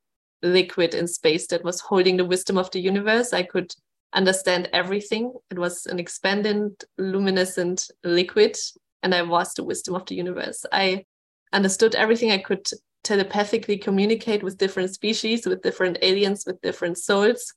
liquid 0.44 0.94
in 0.94 1.08
space 1.08 1.48
that 1.48 1.64
was 1.64 1.80
holding 1.80 2.18
the 2.18 2.26
wisdom 2.26 2.58
of 2.58 2.70
the 2.72 2.80
universe. 2.80 3.34
I 3.34 3.44
could 3.44 3.74
understand 4.14 4.70
everything. 4.74 5.34
It 5.50 5.58
was 5.58 5.86
an 5.88 5.98
expanded, 5.98 6.84
luminescent 6.98 7.90
liquid, 8.04 8.58
and 9.02 9.16
I 9.16 9.24
was 9.24 9.54
the 9.54 9.64
wisdom 9.64 9.96
of 9.96 10.06
the 10.06 10.16
universe. 10.16 10.66
I 10.72 11.06
understood 11.52 11.96
everything. 11.96 12.32
I 12.32 12.38
could 12.38 12.68
telepathically 13.04 13.78
communicate 13.78 14.44
with 14.44 14.58
different 14.58 14.94
species, 14.94 15.46
with 15.46 15.62
different 15.62 15.98
aliens, 16.02 16.46
with 16.46 16.62
different 16.62 16.98
souls 16.98 17.54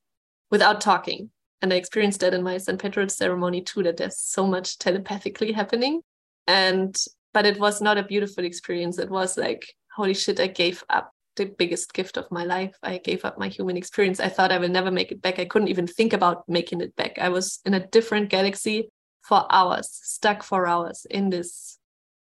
without 0.50 0.80
talking. 0.80 1.30
And 1.62 1.72
I 1.72 1.76
experienced 1.76 2.20
that 2.20 2.34
in 2.34 2.42
my 2.42 2.58
San 2.58 2.78
Pedro 2.78 3.06
ceremony 3.08 3.62
too, 3.62 3.82
that 3.82 3.96
there's 3.96 4.18
so 4.18 4.46
much 4.46 4.78
telepathically 4.78 5.52
happening. 5.52 6.02
And 6.46 6.96
but 7.32 7.46
it 7.46 7.60
was 7.60 7.82
not 7.82 7.98
a 7.98 8.02
beautiful 8.02 8.44
experience. 8.44 8.98
It 8.98 9.10
was 9.10 9.36
like, 9.36 9.74
holy 9.94 10.14
shit, 10.14 10.40
I 10.40 10.46
gave 10.46 10.82
up 10.88 11.12
the 11.36 11.46
biggest 11.46 11.92
gift 11.92 12.16
of 12.16 12.30
my 12.30 12.44
life. 12.44 12.76
I 12.82 12.98
gave 12.98 13.24
up 13.24 13.38
my 13.38 13.48
human 13.48 13.76
experience. 13.76 14.20
I 14.20 14.28
thought 14.28 14.52
I 14.52 14.58
will 14.58 14.68
never 14.68 14.90
make 14.90 15.12
it 15.12 15.22
back. 15.22 15.38
I 15.38 15.44
couldn't 15.44 15.68
even 15.68 15.86
think 15.86 16.12
about 16.12 16.48
making 16.48 16.80
it 16.80 16.94
back. 16.96 17.18
I 17.18 17.28
was 17.28 17.60
in 17.64 17.74
a 17.74 17.86
different 17.86 18.30
galaxy 18.30 18.90
for 19.22 19.46
hours, 19.50 19.88
stuck 19.90 20.42
for 20.42 20.66
hours 20.66 21.06
in 21.10 21.30
this, 21.30 21.78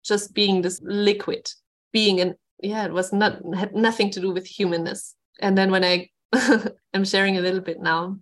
just 0.04 0.34
being 0.34 0.62
this 0.62 0.80
liquid, 0.82 1.50
being 1.92 2.20
and 2.20 2.34
yeah, 2.62 2.84
it 2.84 2.92
was 2.92 3.12
not 3.12 3.40
had 3.54 3.74
nothing 3.74 4.10
to 4.10 4.20
do 4.20 4.32
with 4.32 4.46
humanness. 4.46 5.14
And 5.40 5.56
then 5.56 5.70
when 5.70 5.84
I 5.84 6.08
am 6.94 7.04
sharing 7.04 7.38
a 7.38 7.40
little 7.40 7.60
bit 7.60 7.80
now, 7.80 8.18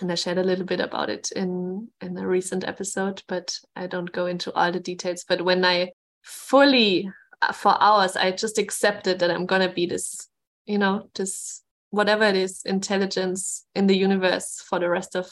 and 0.00 0.12
I 0.12 0.14
shared 0.14 0.38
a 0.38 0.44
little 0.44 0.66
bit 0.66 0.80
about 0.80 1.10
it 1.10 1.30
in 1.32 1.88
in 2.00 2.16
a 2.16 2.26
recent 2.26 2.64
episode, 2.64 3.22
but 3.28 3.58
I 3.74 3.86
don't 3.86 4.12
go 4.12 4.26
into 4.26 4.52
all 4.52 4.72
the 4.72 4.80
details. 4.80 5.24
But 5.28 5.44
when 5.44 5.64
I 5.64 5.92
fully 6.22 7.10
Uh, 7.42 7.52
for 7.52 7.76
hours 7.82 8.16
i 8.16 8.30
just 8.30 8.56
accepted 8.56 9.18
that 9.18 9.30
i'm 9.30 9.46
to 9.46 9.68
be 9.68 9.84
this 9.84 10.28
you 10.64 10.78
know 10.78 11.08
this 11.14 11.62
whatever 11.90 12.24
it 12.24 12.36
is 12.36 12.62
intelligence 12.64 13.64
in 13.74 13.86
the 13.86 13.96
universe 13.96 14.62
for 14.68 14.78
the 14.78 14.88
rest 14.88 15.16
of 15.16 15.30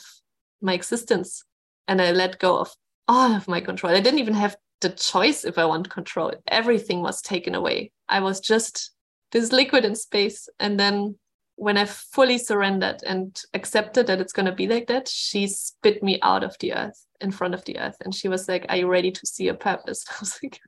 my 0.60 0.72
existence. 0.72 1.44
And 1.86 2.00
i 2.00 2.10
let 2.10 2.38
go 2.38 2.58
of 2.58 2.70
all 3.06 3.34
of 3.34 3.46
my 3.46 3.60
control. 3.60 3.94
I 3.94 4.00
didn't 4.00 4.20
even 4.20 4.34
have 4.34 4.56
the 4.80 4.88
choice 4.88 5.44
if 5.44 5.58
i 5.58 5.64
want 5.64 5.90
control. 5.90 6.32
Everything 6.48 7.02
was 7.02 7.20
taken 7.20 7.54
away. 7.54 7.92
I 8.08 8.20
was 8.20 8.40
just 8.40 8.92
this 9.32 9.52
liquid 9.52 9.84
in 9.84 9.94
space 9.94 10.48
and 10.58 10.80
then 10.80 11.18
when 11.56 11.76
I 11.76 11.84
fully 11.84 12.38
surrendered 12.38 13.02
and 13.06 13.40
accepted 13.54 14.06
that 14.06 14.20
it's 14.20 14.32
going 14.32 14.46
to 14.46 14.52
be 14.52 14.66
like 14.66 14.88
that, 14.88 15.08
she 15.08 15.46
spit 15.46 16.02
me 16.02 16.18
out 16.22 16.42
of 16.42 16.56
the 16.58 16.74
earth 16.74 17.06
in 17.20 17.30
front 17.30 17.54
of 17.54 17.64
the 17.64 17.78
earth. 17.78 17.96
And 18.00 18.14
she 18.14 18.28
was 18.28 18.48
like, 18.48 18.66
Are 18.68 18.76
you 18.76 18.88
ready 18.88 19.10
to 19.10 19.26
see 19.26 19.44
your 19.44 19.54
purpose? 19.54 20.04
I 20.10 20.14
was 20.20 20.38
like, 20.42 20.60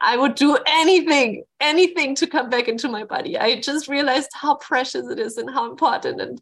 I 0.00 0.16
would 0.16 0.36
do 0.36 0.56
anything, 0.66 1.44
anything 1.60 2.14
to 2.16 2.26
come 2.26 2.50
back 2.50 2.68
into 2.68 2.88
my 2.88 3.04
body. 3.04 3.36
I 3.36 3.60
just 3.60 3.88
realized 3.88 4.30
how 4.32 4.56
precious 4.56 5.08
it 5.08 5.18
is 5.18 5.38
and 5.38 5.50
how 5.50 5.70
important 5.70 6.20
and 6.20 6.40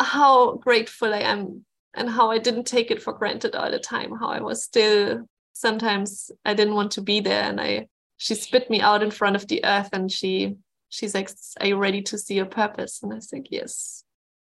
how 0.00 0.56
grateful 0.56 1.14
I 1.14 1.20
am 1.20 1.64
and 1.94 2.10
how 2.10 2.30
I 2.30 2.38
didn't 2.38 2.64
take 2.64 2.90
it 2.90 3.02
for 3.02 3.12
granted 3.12 3.54
all 3.54 3.70
the 3.70 3.78
time, 3.78 4.16
how 4.18 4.28
I 4.28 4.40
was 4.40 4.62
still 4.62 5.26
sometimes 5.52 6.30
I 6.44 6.54
didn't 6.54 6.74
want 6.74 6.92
to 6.92 7.02
be 7.02 7.20
there. 7.20 7.42
And 7.44 7.60
I, 7.60 7.86
she 8.16 8.34
spit 8.34 8.68
me 8.68 8.80
out 8.80 9.02
in 9.02 9.10
front 9.10 9.36
of 9.36 9.46
the 9.46 9.64
earth 9.64 9.90
and 9.92 10.10
she 10.10 10.56
she's 10.92 11.14
like, 11.14 11.30
Are 11.60 11.66
you 11.66 11.76
ready 11.76 12.02
to 12.02 12.18
see 12.18 12.34
your 12.34 12.46
purpose? 12.46 13.02
And 13.02 13.12
I 13.12 13.18
said, 13.18 13.46
Yes. 13.50 14.04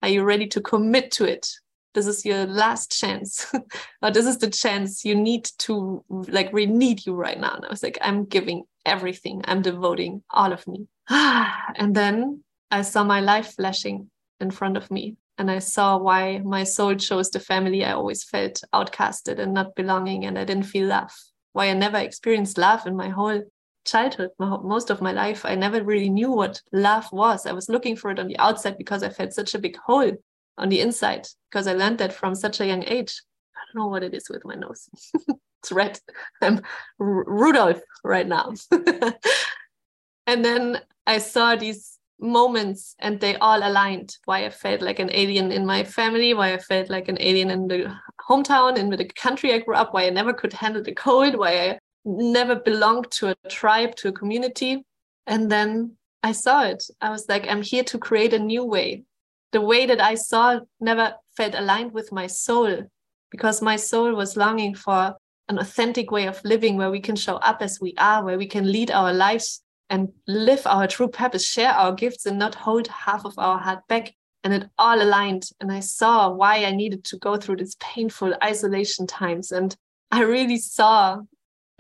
Are 0.03 0.09
you 0.09 0.25
ready 0.25 0.47
to 0.49 0.61
commit 0.61 1.11
to 1.13 1.25
it? 1.25 1.47
This 1.93 2.07
is 2.07 2.25
your 2.25 2.47
last 2.47 2.99
chance. 2.99 3.53
or 4.03 4.11
this 4.11 4.27
is 4.27 4.39
the 4.39 4.49
chance 4.49 5.05
you 5.05 5.15
need 5.15 5.45
to 5.59 6.03
like 6.09 6.53
we 6.53 6.67
need 6.67 7.05
you 7.05 7.15
right 7.15 7.39
now. 7.39 7.55
And 7.55 7.65
I 7.65 7.69
was 7.69 7.83
like, 7.83 7.99
I'm 8.01 8.25
giving 8.25 8.65
everything. 8.87 9.43
I'm 9.45 9.61
devoting 9.63 10.23
all 10.31 10.53
of 10.53 10.67
me. 10.67 10.87
and 11.11 11.95
then 11.95 12.43
I 12.71 12.83
saw 12.83 13.05
my 13.05 13.21
life 13.21 13.55
flashing 13.57 14.11
in 14.41 14.51
front 14.51 14.77
of 14.77 14.91
me. 14.91 15.17
And 15.37 15.51
I 15.51 15.59
saw 15.59 15.97
why 15.97 16.39
my 16.39 16.65
soul 16.65 16.95
chose 16.95 17.31
the 17.31 17.41
family 17.41 17.85
I 17.85 17.93
always 17.93 18.25
felt 18.25 18.63
outcasted 18.75 19.39
and 19.39 19.55
not 19.55 19.75
belonging, 19.75 20.27
and 20.27 20.39
I 20.39 20.45
didn't 20.45 20.65
feel 20.65 20.89
love. 20.89 21.13
Why 21.53 21.71
I 21.71 21.73
never 21.73 21.97
experienced 21.97 22.59
love 22.59 22.87
in 22.87 22.95
my 22.95 23.09
whole 23.09 23.43
childhood, 23.85 24.31
most 24.39 24.91
of 24.91 25.01
my 25.01 25.13
life, 25.13 25.45
I 25.45 25.55
never 25.55 25.83
really 25.83 26.11
knew 26.11 26.31
what 26.31 26.61
love 26.73 27.11
was. 27.13 27.47
I 27.47 27.53
was 27.53 27.69
looking 27.69 27.97
for 27.97 28.11
it 28.11 28.19
on 28.19 28.27
the 28.27 28.39
outside 28.39 28.79
because 28.79 29.03
I 29.03 29.09
felt 29.09 29.33
such 29.33 29.55
a 29.55 29.59
big 29.59 29.77
hole 29.77 30.13
on 30.59 30.69
the 30.69 30.81
inside 30.81 31.27
because 31.51 31.67
I 31.67 31.75
learned 31.75 31.99
that 31.99 32.13
from 32.13 32.35
such 32.35 32.61
a 32.61 32.67
young 32.67 32.85
age. 32.85 33.23
I 33.57 33.61
don't 33.67 33.83
know 33.83 33.89
what 33.89 34.03
it 34.03 34.15
is 34.15 34.29
with 34.29 34.45
my 34.45 34.55
nose. 34.55 34.89
it's 35.63 35.73
red. 35.73 35.99
I'm 36.41 36.61
R- 37.01 37.25
Rudolph 37.27 37.83
right 38.05 38.27
now. 38.27 38.53
and 40.27 40.45
then 40.45 40.81
I 41.07 41.19
saw 41.19 41.57
these 41.57 41.99
moments 42.21 42.95
and 42.99 43.19
they 43.19 43.37
all 43.37 43.67
aligned 43.67 44.17
why 44.27 44.45
I 44.45 44.51
felt 44.51 44.83
like 44.83 44.99
an 44.99 45.11
alien 45.13 45.51
in 45.51 45.65
my 45.67 45.85
family, 45.85 46.35
why 46.35 46.53
I 46.53 46.59
felt 46.59 46.91
like 46.91 47.09
an 47.09 47.17
alien 47.21 47.51
in 47.51 47.67
the 47.67 47.95
hometown, 48.29 48.77
in 48.77 48.91
the 48.91 49.05
country 49.05 49.53
I 49.53 49.59
grew 49.59 49.75
up, 49.75 49.95
why 49.95 50.07
I 50.07 50.11
never 50.11 50.33
could 50.33 50.53
handle 50.53 50.83
the 50.83 50.95
cold, 50.95 51.35
why 51.37 51.71
I 51.71 51.79
never 52.05 52.57
belonged 52.57 53.11
to 53.13 53.29
a 53.29 53.49
tribe, 53.49 53.95
to 53.97 54.09
a 54.09 54.13
community. 54.13 54.85
And 55.27 55.51
then 55.51 55.97
I 56.23 56.33
saw 56.33 56.65
it. 56.65 56.85
I 57.01 57.11
was 57.11 57.29
like, 57.29 57.47
I'm 57.49 57.63
here 57.63 57.85
to 57.85 57.99
create 57.99 58.35
a 58.35 58.39
new 58.39 58.65
way. 58.65 59.05
The 59.53 59.61
way 59.61 59.87
that 59.87 60.01
I 60.01 60.15
saw 60.15 60.61
never 60.81 61.15
felt 61.37 61.55
aligned 61.55 61.93
with 61.93 62.13
my 62.13 62.27
soul 62.27 62.85
because 63.31 63.63
my 63.63 63.77
soul 63.77 64.15
was 64.15 64.37
longing 64.37 64.75
for 64.75 65.17
an 65.49 65.59
authentic 65.59 66.11
way 66.11 66.27
of 66.27 66.45
living 66.45 66.77
where 66.77 66.91
we 66.91 67.01
can 67.01 67.17
show 67.17 67.37
up 67.37 67.61
as 67.61 67.81
we 67.81 67.95
are, 67.99 68.25
where 68.25 68.39
we 68.39 68.47
can 68.47 68.71
lead 68.71 68.91
our 68.91 69.13
lives 69.13 69.63
and 69.89 70.09
live 70.29 70.67
our 70.67 70.87
true 70.87 71.09
purpose, 71.09 71.47
share 71.47 71.73
our 71.73 71.93
gifts, 71.93 72.27
and 72.27 72.39
not 72.39 72.55
hold 72.55 72.87
half 72.87 73.25
of 73.25 73.35
our 73.39 73.59
heart 73.59 73.81
back. 73.89 74.15
And 74.43 74.55
it 74.55 74.71
all 74.79 75.03
aligned. 75.03 75.51
And 75.61 75.71
I 75.71 75.81
saw 75.81 76.31
why 76.31 76.65
I 76.65 76.71
needed 76.71 77.05
to 77.05 77.19
go 77.19 77.37
through 77.37 77.57
these 77.57 77.75
painful 77.77 78.35
isolation 78.43 79.07
times. 79.07 79.53
And 79.53 79.77
I 80.11 80.23
really 80.23 80.57
saw 80.57 81.19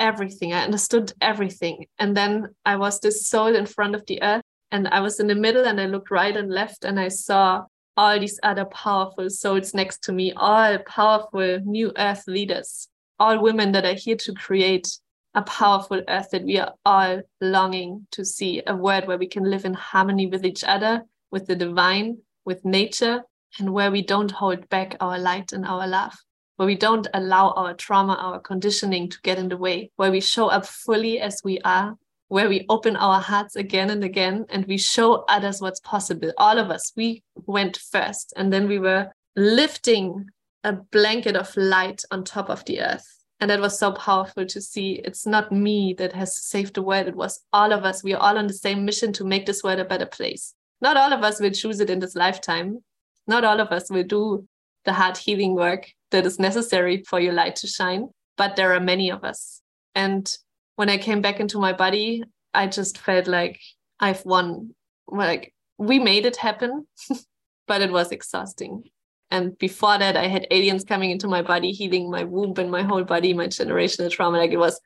everything. 0.00 0.52
I 0.52 0.64
understood 0.64 1.12
everything. 1.20 1.86
And 1.98 2.16
then 2.16 2.48
I 2.64 2.76
was 2.76 2.98
this 2.98 3.28
soul 3.28 3.54
in 3.54 3.66
front 3.66 3.94
of 3.94 4.04
the 4.06 4.20
earth 4.22 4.42
and 4.72 4.88
I 4.88 5.00
was 5.00 5.20
in 5.20 5.28
the 5.28 5.34
middle 5.34 5.66
and 5.66 5.80
I 5.80 5.86
looked 5.86 6.10
right 6.10 6.36
and 6.36 6.50
left 6.50 6.84
and 6.84 6.98
I 6.98 7.08
saw 7.08 7.64
all 7.96 8.18
these 8.18 8.40
other 8.42 8.64
powerful 8.64 9.28
souls 9.28 9.74
next 9.74 10.02
to 10.04 10.12
me, 10.12 10.32
all 10.34 10.78
powerful 10.78 11.60
new 11.64 11.92
earth 11.98 12.24
leaders, 12.26 12.88
all 13.18 13.42
women 13.42 13.72
that 13.72 13.84
are 13.84 13.94
here 13.94 14.16
to 14.16 14.32
create 14.32 14.88
a 15.34 15.42
powerful 15.42 16.02
earth 16.08 16.30
that 16.30 16.44
we 16.44 16.58
are 16.58 16.72
all 16.84 17.20
longing 17.40 18.06
to 18.12 18.24
see, 18.24 18.62
a 18.66 18.74
world 18.74 19.06
where 19.06 19.18
we 19.18 19.28
can 19.28 19.44
live 19.44 19.64
in 19.64 19.74
harmony 19.74 20.26
with 20.26 20.44
each 20.44 20.64
other, 20.64 21.02
with 21.30 21.46
the 21.46 21.54
divine, 21.54 22.18
with 22.44 22.64
nature, 22.64 23.22
and 23.58 23.72
where 23.72 23.90
we 23.90 24.02
don't 24.02 24.30
hold 24.30 24.68
back 24.68 24.96
our 25.00 25.18
light 25.18 25.52
and 25.52 25.64
our 25.64 25.86
love, 25.86 26.16
where 26.60 26.66
we 26.66 26.76
don't 26.76 27.08
allow 27.14 27.52
our 27.52 27.72
trauma, 27.72 28.12
our 28.20 28.38
conditioning 28.38 29.08
to 29.08 29.18
get 29.22 29.38
in 29.38 29.48
the 29.48 29.56
way, 29.56 29.90
where 29.96 30.10
we 30.10 30.20
show 30.20 30.48
up 30.48 30.66
fully 30.66 31.18
as 31.18 31.40
we 31.42 31.58
are, 31.60 31.96
where 32.28 32.50
we 32.50 32.66
open 32.68 32.96
our 32.96 33.18
hearts 33.18 33.56
again 33.56 33.88
and 33.88 34.04
again 34.04 34.44
and 34.50 34.66
we 34.66 34.76
show 34.76 35.24
others 35.26 35.62
what's 35.62 35.80
possible. 35.80 36.30
All 36.36 36.58
of 36.58 36.70
us, 36.70 36.92
we 36.94 37.22
went 37.46 37.78
first, 37.78 38.34
and 38.36 38.52
then 38.52 38.68
we 38.68 38.78
were 38.78 39.08
lifting 39.36 40.26
a 40.62 40.74
blanket 40.74 41.34
of 41.34 41.56
light 41.56 42.02
on 42.10 42.24
top 42.24 42.50
of 42.50 42.62
the 42.66 42.82
earth. 42.82 43.06
And 43.40 43.50
that 43.50 43.62
was 43.62 43.78
so 43.78 43.92
powerful 43.92 44.44
to 44.44 44.60
see. 44.60 45.00
It's 45.02 45.26
not 45.26 45.50
me 45.50 45.94
that 45.96 46.12
has 46.12 46.36
saved 46.44 46.74
the 46.74 46.82
world. 46.82 47.06
It 47.06 47.16
was 47.16 47.40
all 47.54 47.72
of 47.72 47.86
us. 47.86 48.04
We 48.04 48.12
are 48.12 48.20
all 48.20 48.36
on 48.36 48.48
the 48.48 48.52
same 48.52 48.84
mission 48.84 49.14
to 49.14 49.24
make 49.24 49.46
this 49.46 49.64
world 49.64 49.78
a 49.78 49.86
better 49.86 50.04
place. 50.04 50.52
Not 50.82 50.98
all 50.98 51.14
of 51.14 51.22
us 51.22 51.40
will 51.40 51.52
choose 51.52 51.80
it 51.80 51.88
in 51.88 52.00
this 52.00 52.14
lifetime. 52.14 52.84
Not 53.26 53.44
all 53.44 53.60
of 53.60 53.68
us 53.68 53.90
will 53.90 54.04
do 54.04 54.46
the 54.84 54.92
hard 54.92 55.16
healing 55.16 55.54
work 55.54 55.90
that 56.10 56.26
is 56.26 56.38
necessary 56.38 57.02
for 57.06 57.20
your 57.20 57.32
light 57.32 57.56
to 57.56 57.66
shine, 57.66 58.08
but 58.36 58.56
there 58.56 58.74
are 58.74 58.80
many 58.80 59.10
of 59.10 59.24
us. 59.24 59.62
And 59.94 60.30
when 60.76 60.88
I 60.88 60.98
came 60.98 61.20
back 61.20 61.40
into 61.40 61.58
my 61.58 61.72
body, 61.72 62.22
I 62.54 62.66
just 62.66 62.98
felt 62.98 63.26
like 63.26 63.60
I've 63.98 64.24
won. 64.24 64.74
Like 65.06 65.54
we 65.78 65.98
made 65.98 66.26
it 66.26 66.36
happen, 66.36 66.86
but 67.66 67.82
it 67.82 67.90
was 67.90 68.12
exhausting. 68.12 68.84
And 69.30 69.56
before 69.58 69.98
that, 69.98 70.16
I 70.16 70.26
had 70.26 70.46
aliens 70.50 70.84
coming 70.84 71.10
into 71.10 71.28
my 71.28 71.42
body, 71.42 71.70
healing 71.70 72.10
my 72.10 72.24
womb 72.24 72.54
and 72.58 72.70
my 72.70 72.82
whole 72.82 73.04
body, 73.04 73.32
my 73.32 73.46
generational 73.46 74.10
trauma. 74.10 74.38
Like 74.38 74.50
it 74.50 74.58
was 74.58 74.80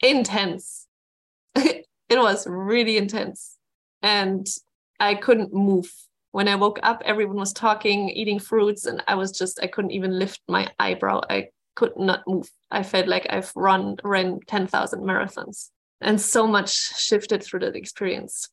intense. 0.00 0.86
it 1.56 1.86
was 2.10 2.46
really 2.46 2.96
intense. 2.96 3.56
And 4.02 4.46
I 5.00 5.14
couldn't 5.14 5.52
move. 5.52 5.92
When 6.32 6.48
I 6.48 6.56
woke 6.56 6.78
up, 6.82 7.02
everyone 7.04 7.36
was 7.36 7.52
talking, 7.52 8.10
eating 8.10 8.38
fruits, 8.38 8.86
and 8.86 9.02
I 9.08 9.14
was 9.14 9.32
just, 9.32 9.60
I 9.62 9.66
couldn't 9.66 9.92
even 9.92 10.18
lift 10.18 10.40
my 10.48 10.68
eyebrow. 10.78 11.22
I 11.28 11.48
could 11.74 11.96
not 11.96 12.22
move. 12.26 12.50
I 12.70 12.82
felt 12.82 13.08
like 13.08 13.26
I've 13.30 13.52
run 13.54 13.96
ran 14.02 14.40
10,000 14.46 15.00
marathons 15.00 15.70
and 16.00 16.20
so 16.20 16.46
much 16.46 16.70
shifted 16.98 17.42
through 17.42 17.60
that 17.60 17.76
experience. 17.76 18.48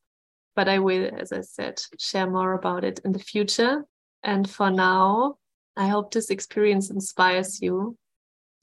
But 0.54 0.68
I 0.68 0.78
will, 0.78 1.10
as 1.18 1.32
I 1.32 1.42
said, 1.42 1.80
share 1.98 2.30
more 2.30 2.54
about 2.54 2.84
it 2.84 3.00
in 3.04 3.12
the 3.12 3.18
future. 3.18 3.84
And 4.22 4.48
for 4.48 4.70
now, 4.70 5.36
I 5.76 5.88
hope 5.88 6.12
this 6.12 6.30
experience 6.30 6.90
inspires 6.90 7.60
you 7.60 7.96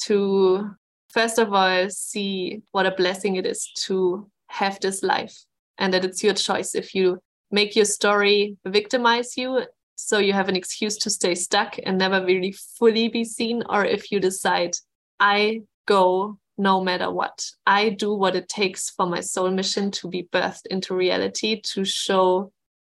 to, 0.04 0.72
first 1.10 1.38
of 1.38 1.54
all, 1.54 1.90
see 1.90 2.64
what 2.72 2.88
a 2.88 2.92
blessing 2.92 3.36
it 3.36 3.46
is 3.46 3.70
to 3.86 4.30
have 4.48 4.80
this 4.80 5.04
life 5.04 5.38
and 5.78 5.94
that 5.94 6.06
it's 6.06 6.24
your 6.24 6.34
choice 6.34 6.74
if 6.74 6.96
you 6.96 7.20
make 7.54 7.76
your 7.76 7.86
story 7.86 8.58
victimize 8.66 9.38
you 9.38 9.62
so 9.96 10.18
you 10.18 10.34
have 10.34 10.50
an 10.50 10.56
excuse 10.58 10.98
to 10.98 11.10
stay 11.10 11.36
stuck 11.36 11.78
and 11.86 11.98
never 11.98 12.26
really 12.26 12.52
fully 12.52 13.08
be 13.08 13.24
seen 13.24 13.64
or 13.70 13.86
if 13.86 14.12
you 14.12 14.20
decide 14.20 14.76
i 15.20 15.62
go 15.86 16.38
no 16.56 16.84
matter 16.84 17.12
what. 17.12 17.50
I 17.66 17.90
do 17.90 18.14
what 18.14 18.36
it 18.36 18.48
takes 18.48 18.92
for 18.92 19.08
my 19.08 19.22
soul 19.22 19.50
mission 19.50 19.90
to 19.90 20.08
be 20.08 20.30
birthed 20.32 20.68
into 20.68 20.94
reality 20.94 21.60
to 21.62 21.84
show 21.84 22.52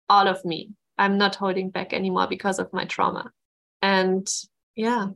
all 0.08 0.26
of 0.26 0.42
me. 0.46 0.70
I'm 0.96 1.18
not 1.18 1.36
holding 1.36 1.68
back 1.68 1.92
anymore 1.92 2.26
because 2.26 2.58
of 2.58 2.72
my 2.72 2.86
trauma. 2.86 3.30
And 3.82 4.26
yeah 4.76 5.08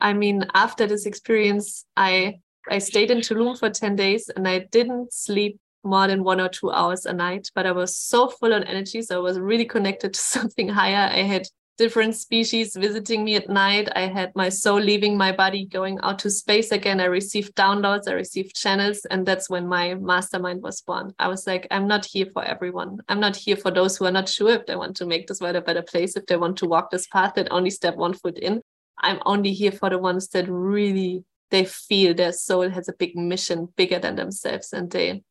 i 0.00 0.12
mean 0.12 0.44
after 0.54 0.86
this 0.86 1.06
experience 1.06 1.84
i 1.96 2.38
i 2.68 2.78
stayed 2.78 3.10
in 3.10 3.18
tulum 3.18 3.58
for 3.58 3.70
10 3.70 3.96
days 3.96 4.28
and 4.28 4.46
i 4.46 4.58
didn't 4.70 5.12
sleep 5.12 5.58
more 5.84 6.06
than 6.06 6.24
one 6.24 6.40
or 6.40 6.48
two 6.48 6.70
hours 6.70 7.06
a 7.06 7.12
night, 7.12 7.50
but 7.54 7.66
I 7.66 7.72
was 7.72 7.96
so 7.96 8.28
full 8.28 8.52
on 8.52 8.64
energy. 8.64 9.02
So 9.02 9.16
I 9.16 9.22
was 9.22 9.38
really 9.38 9.64
connected 9.64 10.14
to 10.14 10.20
something 10.36 10.68
higher. 10.68 11.10
I 11.12 11.22
had 11.22 11.48
different 11.78 12.16
species 12.16 12.74
visiting 12.74 13.24
me 13.24 13.36
at 13.36 13.48
night. 13.48 13.88
I 13.94 14.08
had 14.08 14.32
my 14.34 14.48
soul 14.48 14.80
leaving 14.80 15.16
my 15.16 15.30
body, 15.30 15.64
going 15.64 15.98
out 16.02 16.18
to 16.20 16.30
space 16.30 16.72
again. 16.72 17.00
I 17.00 17.04
received 17.04 17.54
downloads, 17.54 18.08
I 18.08 18.12
received 18.12 18.56
channels. 18.56 19.06
And 19.10 19.24
that's 19.24 19.48
when 19.48 19.68
my 19.68 19.94
mastermind 19.94 20.60
was 20.60 20.80
born. 20.82 21.14
I 21.18 21.28
was 21.28 21.46
like, 21.46 21.68
I'm 21.70 21.86
not 21.86 22.04
here 22.04 22.26
for 22.32 22.44
everyone. 22.44 22.98
I'm 23.08 23.20
not 23.20 23.36
here 23.36 23.56
for 23.56 23.70
those 23.70 23.96
who 23.96 24.06
are 24.06 24.12
not 24.12 24.28
sure 24.28 24.50
if 24.50 24.66
they 24.66 24.76
want 24.76 24.96
to 24.96 25.06
make 25.06 25.28
this 25.28 25.40
world 25.40 25.56
a 25.56 25.62
better 25.62 25.82
place, 25.82 26.16
if 26.16 26.26
they 26.26 26.36
want 26.36 26.58
to 26.58 26.66
walk 26.66 26.90
this 26.90 27.06
path 27.06 27.34
that 27.36 27.52
only 27.52 27.70
step 27.70 27.96
one 27.96 28.14
foot 28.14 28.38
in. 28.38 28.60
I'm 29.00 29.20
only 29.24 29.52
here 29.52 29.72
for 29.72 29.88
the 29.88 29.98
ones 29.98 30.28
that 30.28 30.48
really 30.48 31.24
they 31.50 31.64
feel 31.64 32.12
their 32.12 32.32
soul 32.32 32.68
has 32.68 32.88
a 32.88 32.92
big 32.92 33.16
mission 33.16 33.68
bigger 33.76 33.98
than 33.98 34.16
themselves 34.16 34.72
and 34.72 34.90
they 34.90 35.22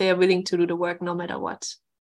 they 0.00 0.10
are 0.10 0.16
willing 0.16 0.42
to 0.42 0.56
do 0.56 0.66
the 0.66 0.74
work 0.74 1.02
no 1.02 1.14
matter 1.14 1.38
what. 1.38 1.68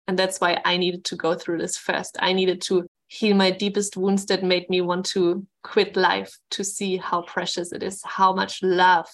And 0.07 0.17
that's 0.17 0.39
why 0.39 0.61
I 0.63 0.77
needed 0.77 1.03
to 1.05 1.15
go 1.15 1.33
through 1.33 1.57
this 1.57 1.75
first. 1.75 2.17
I 2.19 2.33
needed 2.33 2.61
to 2.63 2.85
heal 3.07 3.35
my 3.35 3.49
deepest 3.49 3.97
wounds 3.97 4.27
that 4.27 4.43
made 4.43 4.69
me 4.69 4.79
want 4.81 5.07
to 5.07 5.45
quit 5.63 5.97
life 5.97 6.31
to 6.51 6.63
see 6.63 6.97
how 6.97 7.23
precious 7.23 7.71
it 7.71 7.81
is, 7.81 8.01
how 8.05 8.31
much 8.31 8.61
love 8.61 9.07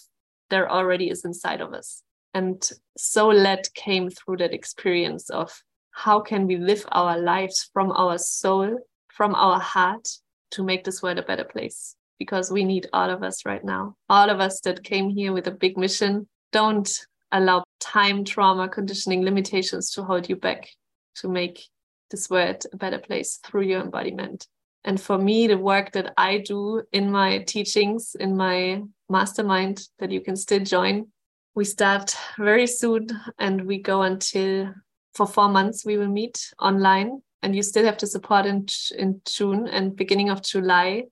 there 0.49 0.69
already 0.69 1.09
is 1.09 1.23
inside 1.23 1.61
of 1.61 1.73
us. 1.73 2.03
And 2.33 2.69
so 2.97 3.29
let 3.29 3.73
came 3.73 4.09
through 4.09 4.37
that 4.37 4.53
experience 4.53 5.29
of 5.29 5.57
how 5.91 6.19
can 6.19 6.45
we 6.45 6.57
live 6.57 6.85
our 6.91 7.17
lives 7.17 7.69
from 7.71 7.93
our 7.93 8.17
soul, 8.17 8.77
from 9.07 9.33
our 9.35 9.57
heart 9.57 10.05
to 10.51 10.63
make 10.63 10.83
this 10.83 11.01
world 11.01 11.17
a 11.17 11.23
better 11.23 11.45
place? 11.45 11.95
Because 12.19 12.51
we 12.51 12.65
need 12.65 12.89
all 12.91 13.09
of 13.09 13.23
us 13.23 13.45
right 13.45 13.63
now. 13.63 13.95
All 14.09 14.29
of 14.29 14.41
us 14.41 14.59
that 14.61 14.83
came 14.83 15.09
here 15.09 15.31
with 15.31 15.47
a 15.47 15.51
big 15.51 15.77
mission. 15.77 16.27
Don't 16.51 16.89
allow 17.31 17.63
time, 17.79 18.23
trauma, 18.23 18.69
conditioning, 18.69 19.23
limitations 19.23 19.91
to 19.91 20.03
hold 20.03 20.29
you 20.29 20.35
back 20.35 20.69
to 21.15 21.27
make 21.27 21.65
this 22.11 22.29
world 22.29 22.63
a 22.71 22.77
better 22.77 22.99
place 22.99 23.39
through 23.43 23.63
your 23.63 23.81
embodiment. 23.81 24.47
And 24.83 25.01
for 25.01 25.17
me, 25.17 25.47
the 25.47 25.57
work 25.57 25.91
that 25.93 26.13
I 26.17 26.37
do 26.39 26.83
in 26.91 27.11
my 27.11 27.39
teachings, 27.39 28.15
in 28.19 28.37
my 28.37 28.83
mastermind 29.09 29.87
that 29.99 30.11
you 30.11 30.21
can 30.21 30.35
still 30.35 30.63
join, 30.63 31.07
we 31.55 31.65
start 31.65 32.15
very 32.37 32.67
soon 32.67 33.07
and 33.39 33.65
we 33.65 33.81
go 33.81 34.03
until 34.03 34.73
for 35.13 35.25
four 35.25 35.47
months 35.47 35.85
we 35.85 35.97
will 35.97 36.09
meet 36.09 36.53
online 36.59 37.21
and 37.41 37.55
you 37.55 37.63
still 37.63 37.85
have 37.85 37.97
to 37.97 38.07
support 38.07 38.45
in, 38.45 38.65
in 38.97 39.21
June 39.25 39.67
and 39.67 39.95
beginning 39.95 40.29
of 40.29 40.43
July 40.43 41.03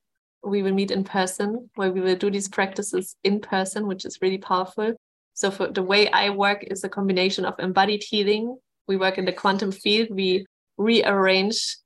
we 0.44 0.62
will 0.62 0.74
meet 0.74 0.92
in 0.92 1.04
person 1.04 1.70
where 1.76 1.92
we 1.92 2.02
will 2.02 2.16
do 2.16 2.30
these 2.30 2.50
practices 2.50 3.16
in 3.24 3.40
person, 3.40 3.88
which 3.88 4.06
is 4.06 4.20
really 4.22 4.38
powerful. 4.38 4.94
So 5.34 5.52
for 5.52 5.68
the 5.68 5.84
way 5.84 6.10
I 6.12 6.30
work 6.30 6.64
is 6.64 6.84
a 6.84 6.90
combination 6.90 7.46
of 7.46 7.56
embodied 7.60 8.04
healing. 8.04 8.58
We 8.88 8.98
work 8.98 9.18
in 9.18 9.26
the 9.26 9.34
quantum 9.34 9.72
field. 9.72 10.10
We 10.12 10.46
rearrange 10.78 11.78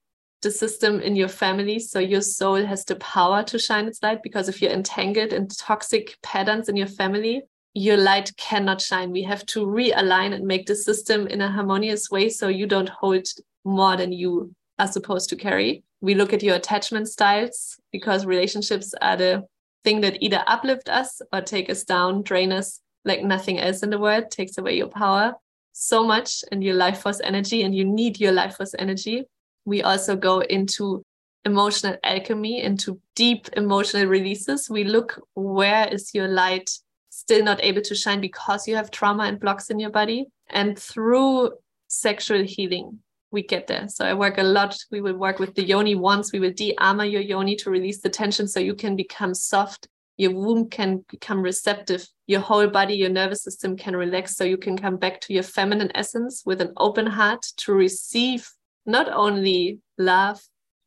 the 0.41 0.51
system 0.51 0.99
in 0.99 1.15
your 1.15 1.27
family 1.27 1.79
so 1.79 1.99
your 1.99 2.21
soul 2.21 2.63
has 2.63 2.85
the 2.85 2.95
power 2.97 3.43
to 3.43 3.57
shine 3.57 3.87
its 3.87 4.01
light 4.03 4.21
because 4.21 4.47
if 4.47 4.61
you're 4.61 4.71
entangled 4.71 5.33
in 5.33 5.47
toxic 5.47 6.15
patterns 6.21 6.69
in 6.69 6.75
your 6.75 6.87
family 6.87 7.41
your 7.73 7.97
light 7.97 8.31
cannot 8.37 8.79
shine 8.79 9.11
we 9.11 9.23
have 9.23 9.45
to 9.47 9.65
realign 9.65 10.33
and 10.33 10.45
make 10.45 10.67
the 10.67 10.75
system 10.75 11.25
in 11.27 11.41
a 11.41 11.51
harmonious 11.51 12.11
way 12.11 12.29
so 12.29 12.47
you 12.47 12.67
don't 12.67 12.89
hold 12.89 13.25
more 13.65 13.97
than 13.97 14.11
you 14.11 14.53
are 14.77 14.87
supposed 14.87 15.27
to 15.27 15.35
carry 15.35 15.83
we 16.01 16.13
look 16.13 16.33
at 16.33 16.43
your 16.43 16.55
attachment 16.55 17.07
styles 17.07 17.79
because 17.91 18.25
relationships 18.25 18.93
are 19.01 19.17
the 19.17 19.43
thing 19.83 20.01
that 20.01 20.21
either 20.21 20.43
uplift 20.45 20.87
us 20.87 21.19
or 21.33 21.41
take 21.41 21.67
us 21.67 21.83
down 21.83 22.21
drain 22.21 22.51
us 22.51 22.79
like 23.07 23.23
nothing 23.23 23.59
else 23.59 23.81
in 23.83 23.89
the 23.89 23.99
world 23.99 24.29
takes 24.29 24.57
away 24.57 24.77
your 24.77 24.89
power 24.89 25.33
so 25.73 26.03
much 26.03 26.43
and 26.51 26.63
your 26.63 26.73
life 26.75 27.01
force 27.01 27.21
energy 27.23 27.61
and 27.63 27.75
you 27.75 27.85
need 27.85 28.19
your 28.19 28.31
life 28.31 28.57
force 28.57 28.75
energy. 28.77 29.25
We 29.65 29.83
also 29.83 30.15
go 30.15 30.39
into 30.39 31.03
emotional 31.45 31.97
alchemy 32.03 32.61
into 32.61 32.99
deep 33.15 33.47
emotional 33.55 34.07
releases. 34.07 34.69
We 34.69 34.83
look 34.83 35.21
where 35.35 35.87
is 35.87 36.13
your 36.13 36.27
light 36.27 36.69
still 37.09 37.43
not 37.43 37.63
able 37.63 37.81
to 37.83 37.95
shine 37.95 38.21
because 38.21 38.67
you 38.67 38.75
have 38.75 38.91
trauma 38.91 39.23
and 39.23 39.39
blocks 39.39 39.69
in 39.69 39.79
your 39.79 39.89
body. 39.89 40.27
And 40.49 40.77
through 40.77 41.51
sexual 41.87 42.43
healing 42.43 42.99
we 43.31 43.43
get 43.43 43.67
there. 43.67 43.87
So 43.89 44.05
i 44.05 44.13
work 44.13 44.37
a 44.37 44.43
lot. 44.43 44.77
We 44.89 45.01
will 45.01 45.17
work 45.17 45.39
with 45.39 45.53
the 45.55 45.63
yoni 45.63 45.95
once. 45.95 46.31
We 46.31 46.39
will 46.39 46.53
de-armor 46.53 47.05
your 47.05 47.21
yoni 47.21 47.55
to 47.57 47.69
release 47.69 48.01
the 48.01 48.09
tension 48.09 48.47
so 48.47 48.59
you 48.59 48.73
can 48.73 48.95
become 48.95 49.33
soft 49.33 49.87
your 50.17 50.33
womb 50.33 50.69
can 50.69 51.05
become 51.09 51.41
receptive 51.41 52.05
your 52.25 52.41
whole 52.41 52.67
body 52.67 52.95
your 52.95 53.09
nervous 53.09 53.43
system 53.43 53.77
can 53.77 53.95
relax 53.95 54.35
so 54.35 54.43
you 54.43 54.57
can 54.57 54.77
come 54.77 54.97
back 54.97 55.21
to 55.21 55.33
your 55.33 55.43
feminine 55.43 55.91
essence 55.95 56.43
with 56.45 56.59
an 56.59 56.73
open 56.77 57.07
heart 57.07 57.41
to 57.55 57.73
receive 57.73 58.49
not 58.85 59.09
only 59.09 59.79
love 59.97 60.41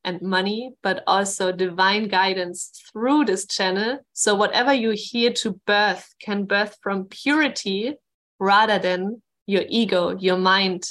and 0.04 0.22
money, 0.22 0.72
but 0.82 1.02
also 1.06 1.52
divine 1.52 2.08
guidance 2.08 2.70
through 2.90 3.24
this 3.24 3.46
channel. 3.46 3.98
So, 4.12 4.34
whatever 4.34 4.72
you 4.72 4.90
hear 4.90 5.32
to 5.34 5.60
birth 5.66 6.14
can 6.20 6.44
birth 6.44 6.76
from 6.82 7.04
purity 7.04 7.94
rather 8.38 8.78
than 8.78 9.22
your 9.46 9.64
ego, 9.68 10.16
your 10.18 10.38
mind. 10.38 10.84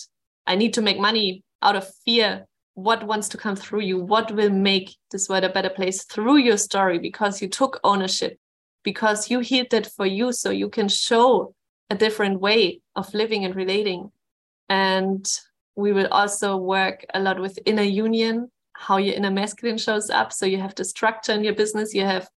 I 0.45 0.55
need 0.55 0.73
to 0.75 0.81
make 0.81 0.99
money 0.99 1.43
out 1.61 1.75
of 1.75 1.89
fear. 2.05 2.45
What 2.79 3.05
wants 3.05 3.27
to 3.29 3.37
come 3.37 3.57
through 3.57 3.81
you? 3.81 3.99
What 3.99 4.31
will 4.31 4.49
make 4.49 4.95
this 5.11 5.27
world 5.27 5.43
a 5.43 5.49
better 5.49 5.69
place 5.69 6.05
through 6.05 6.37
your 6.37 6.55
story 6.55 6.97
because 6.97 7.41
you 7.41 7.49
took 7.49 7.77
ownership, 7.83 8.39
because 8.83 9.29
you 9.29 9.41
healed 9.41 9.71
that 9.71 9.87
for 9.87 10.05
you 10.05 10.31
so 10.31 10.49
you 10.49 10.69
can 10.69 10.87
show 10.87 11.53
a 11.89 11.95
different 11.95 12.39
way 12.39 12.79
of 12.95 13.13
living 13.13 13.43
and 13.43 13.53
relating. 13.53 14.11
And 14.69 15.29
we 15.75 15.91
will 15.91 16.07
also 16.07 16.55
work 16.55 17.05
a 17.13 17.19
lot 17.19 17.41
with 17.41 17.59
inner 17.65 17.83
union, 17.83 18.49
how 18.71 18.95
your 18.95 19.15
inner 19.15 19.31
masculine 19.31 19.77
shows 19.77 20.09
up. 20.09 20.31
So 20.31 20.45
you 20.45 20.59
have 20.59 20.75
the 20.75 20.85
structure 20.85 21.33
in 21.33 21.43
your 21.43 21.55
business, 21.55 21.93
you 21.93 22.05
have 22.05 22.29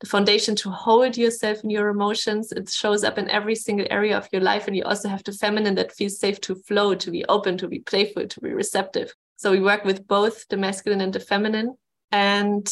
the 0.00 0.06
foundation 0.06 0.56
to 0.56 0.70
hold 0.70 1.18
yourself 1.18 1.62
and 1.62 1.70
your 1.70 1.88
emotions. 1.88 2.52
It 2.52 2.70
shows 2.70 3.04
up 3.04 3.18
in 3.18 3.28
every 3.28 3.54
single 3.54 3.86
area 3.90 4.16
of 4.16 4.30
your 4.32 4.40
life. 4.40 4.66
And 4.66 4.74
you 4.74 4.84
also 4.84 5.10
have 5.10 5.24
the 5.24 5.32
feminine 5.32 5.74
that 5.74 5.92
feels 5.92 6.18
safe 6.18 6.40
to 6.40 6.54
flow, 6.54 6.94
to 6.94 7.10
be 7.10 7.26
open, 7.26 7.58
to 7.58 7.68
be 7.68 7.80
playful, 7.80 8.26
to 8.26 8.40
be 8.40 8.54
receptive. 8.54 9.12
So 9.40 9.52
we 9.52 9.60
work 9.60 9.86
with 9.86 10.06
both 10.06 10.46
the 10.48 10.58
masculine 10.58 11.00
and 11.00 11.14
the 11.14 11.18
feminine. 11.18 11.74
And 12.12 12.70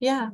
yeah, 0.00 0.30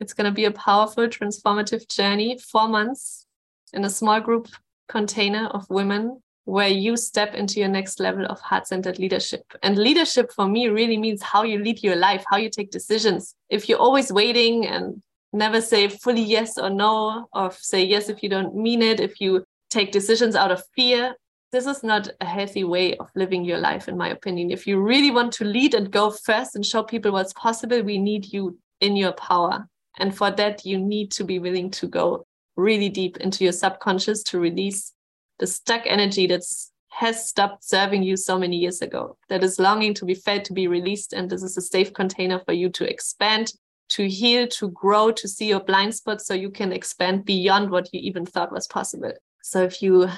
it's 0.00 0.12
going 0.12 0.24
to 0.24 0.34
be 0.34 0.46
a 0.46 0.50
powerful, 0.50 1.06
transformative 1.06 1.86
journey, 1.88 2.36
four 2.36 2.66
months 2.66 3.26
in 3.72 3.84
a 3.84 3.90
small 3.90 4.20
group 4.20 4.48
container 4.88 5.46
of 5.46 5.70
women 5.70 6.20
where 6.46 6.66
you 6.66 6.96
step 6.96 7.36
into 7.36 7.60
your 7.60 7.68
next 7.68 8.00
level 8.00 8.26
of 8.26 8.40
heart 8.40 8.66
centered 8.66 8.98
leadership. 8.98 9.44
And 9.62 9.78
leadership 9.78 10.32
for 10.32 10.48
me 10.48 10.66
really 10.66 10.96
means 10.96 11.22
how 11.22 11.44
you 11.44 11.62
lead 11.62 11.80
your 11.80 11.94
life, 11.94 12.24
how 12.28 12.38
you 12.38 12.50
take 12.50 12.72
decisions. 12.72 13.36
If 13.48 13.68
you're 13.68 13.78
always 13.78 14.12
waiting 14.12 14.66
and 14.66 15.00
never 15.32 15.60
say 15.60 15.86
fully 15.86 16.22
yes 16.22 16.58
or 16.58 16.70
no, 16.70 17.28
or 17.32 17.52
say 17.52 17.84
yes 17.84 18.08
if 18.08 18.24
you 18.24 18.30
don't 18.30 18.56
mean 18.56 18.82
it, 18.82 18.98
if 18.98 19.20
you 19.20 19.44
take 19.70 19.92
decisions 19.92 20.34
out 20.34 20.50
of 20.50 20.64
fear, 20.74 21.14
this 21.52 21.66
is 21.66 21.82
not 21.82 22.08
a 22.20 22.24
healthy 22.24 22.64
way 22.64 22.96
of 22.96 23.10
living 23.14 23.44
your 23.44 23.58
life, 23.58 23.88
in 23.88 23.96
my 23.96 24.08
opinion. 24.08 24.50
If 24.50 24.66
you 24.66 24.80
really 24.80 25.10
want 25.10 25.32
to 25.34 25.44
lead 25.44 25.74
and 25.74 25.90
go 25.90 26.10
first 26.10 26.54
and 26.54 26.64
show 26.64 26.82
people 26.82 27.12
what's 27.12 27.32
possible, 27.32 27.82
we 27.82 27.98
need 27.98 28.32
you 28.32 28.58
in 28.80 28.96
your 28.96 29.12
power. 29.12 29.68
And 29.98 30.16
for 30.16 30.30
that, 30.30 30.64
you 30.64 30.78
need 30.78 31.10
to 31.12 31.24
be 31.24 31.38
willing 31.38 31.70
to 31.72 31.88
go 31.88 32.24
really 32.56 32.88
deep 32.88 33.16
into 33.16 33.44
your 33.44 33.52
subconscious 33.52 34.22
to 34.24 34.38
release 34.38 34.92
the 35.38 35.46
stuck 35.46 35.82
energy 35.86 36.26
that's 36.26 36.72
has 36.90 37.28
stopped 37.28 37.64
serving 37.64 38.02
you 38.02 38.16
so 38.16 38.36
many 38.36 38.56
years 38.56 38.82
ago 38.82 39.16
that 39.28 39.44
is 39.44 39.60
longing 39.60 39.94
to 39.94 40.04
be 40.04 40.14
fed 40.14 40.44
to 40.44 40.52
be 40.52 40.66
released 40.66 41.12
and 41.12 41.30
this 41.30 41.42
is 41.42 41.56
a 41.56 41.60
safe 41.60 41.92
container 41.94 42.40
for 42.40 42.52
you 42.52 42.68
to 42.68 42.88
expand 42.88 43.52
to 43.88 44.08
heal 44.08 44.46
to 44.48 44.68
grow 44.70 45.12
to 45.12 45.28
see 45.28 45.46
your 45.48 45.60
blind 45.60 45.94
spots 45.94 46.26
so 46.26 46.34
you 46.34 46.50
can 46.50 46.72
expand 46.72 47.24
beyond 47.24 47.70
what 47.70 47.88
you 47.92 48.00
even 48.00 48.26
thought 48.26 48.52
was 48.52 48.66
possible 48.66 49.12
so 49.40 49.62
if 49.62 49.80
you 49.80 50.08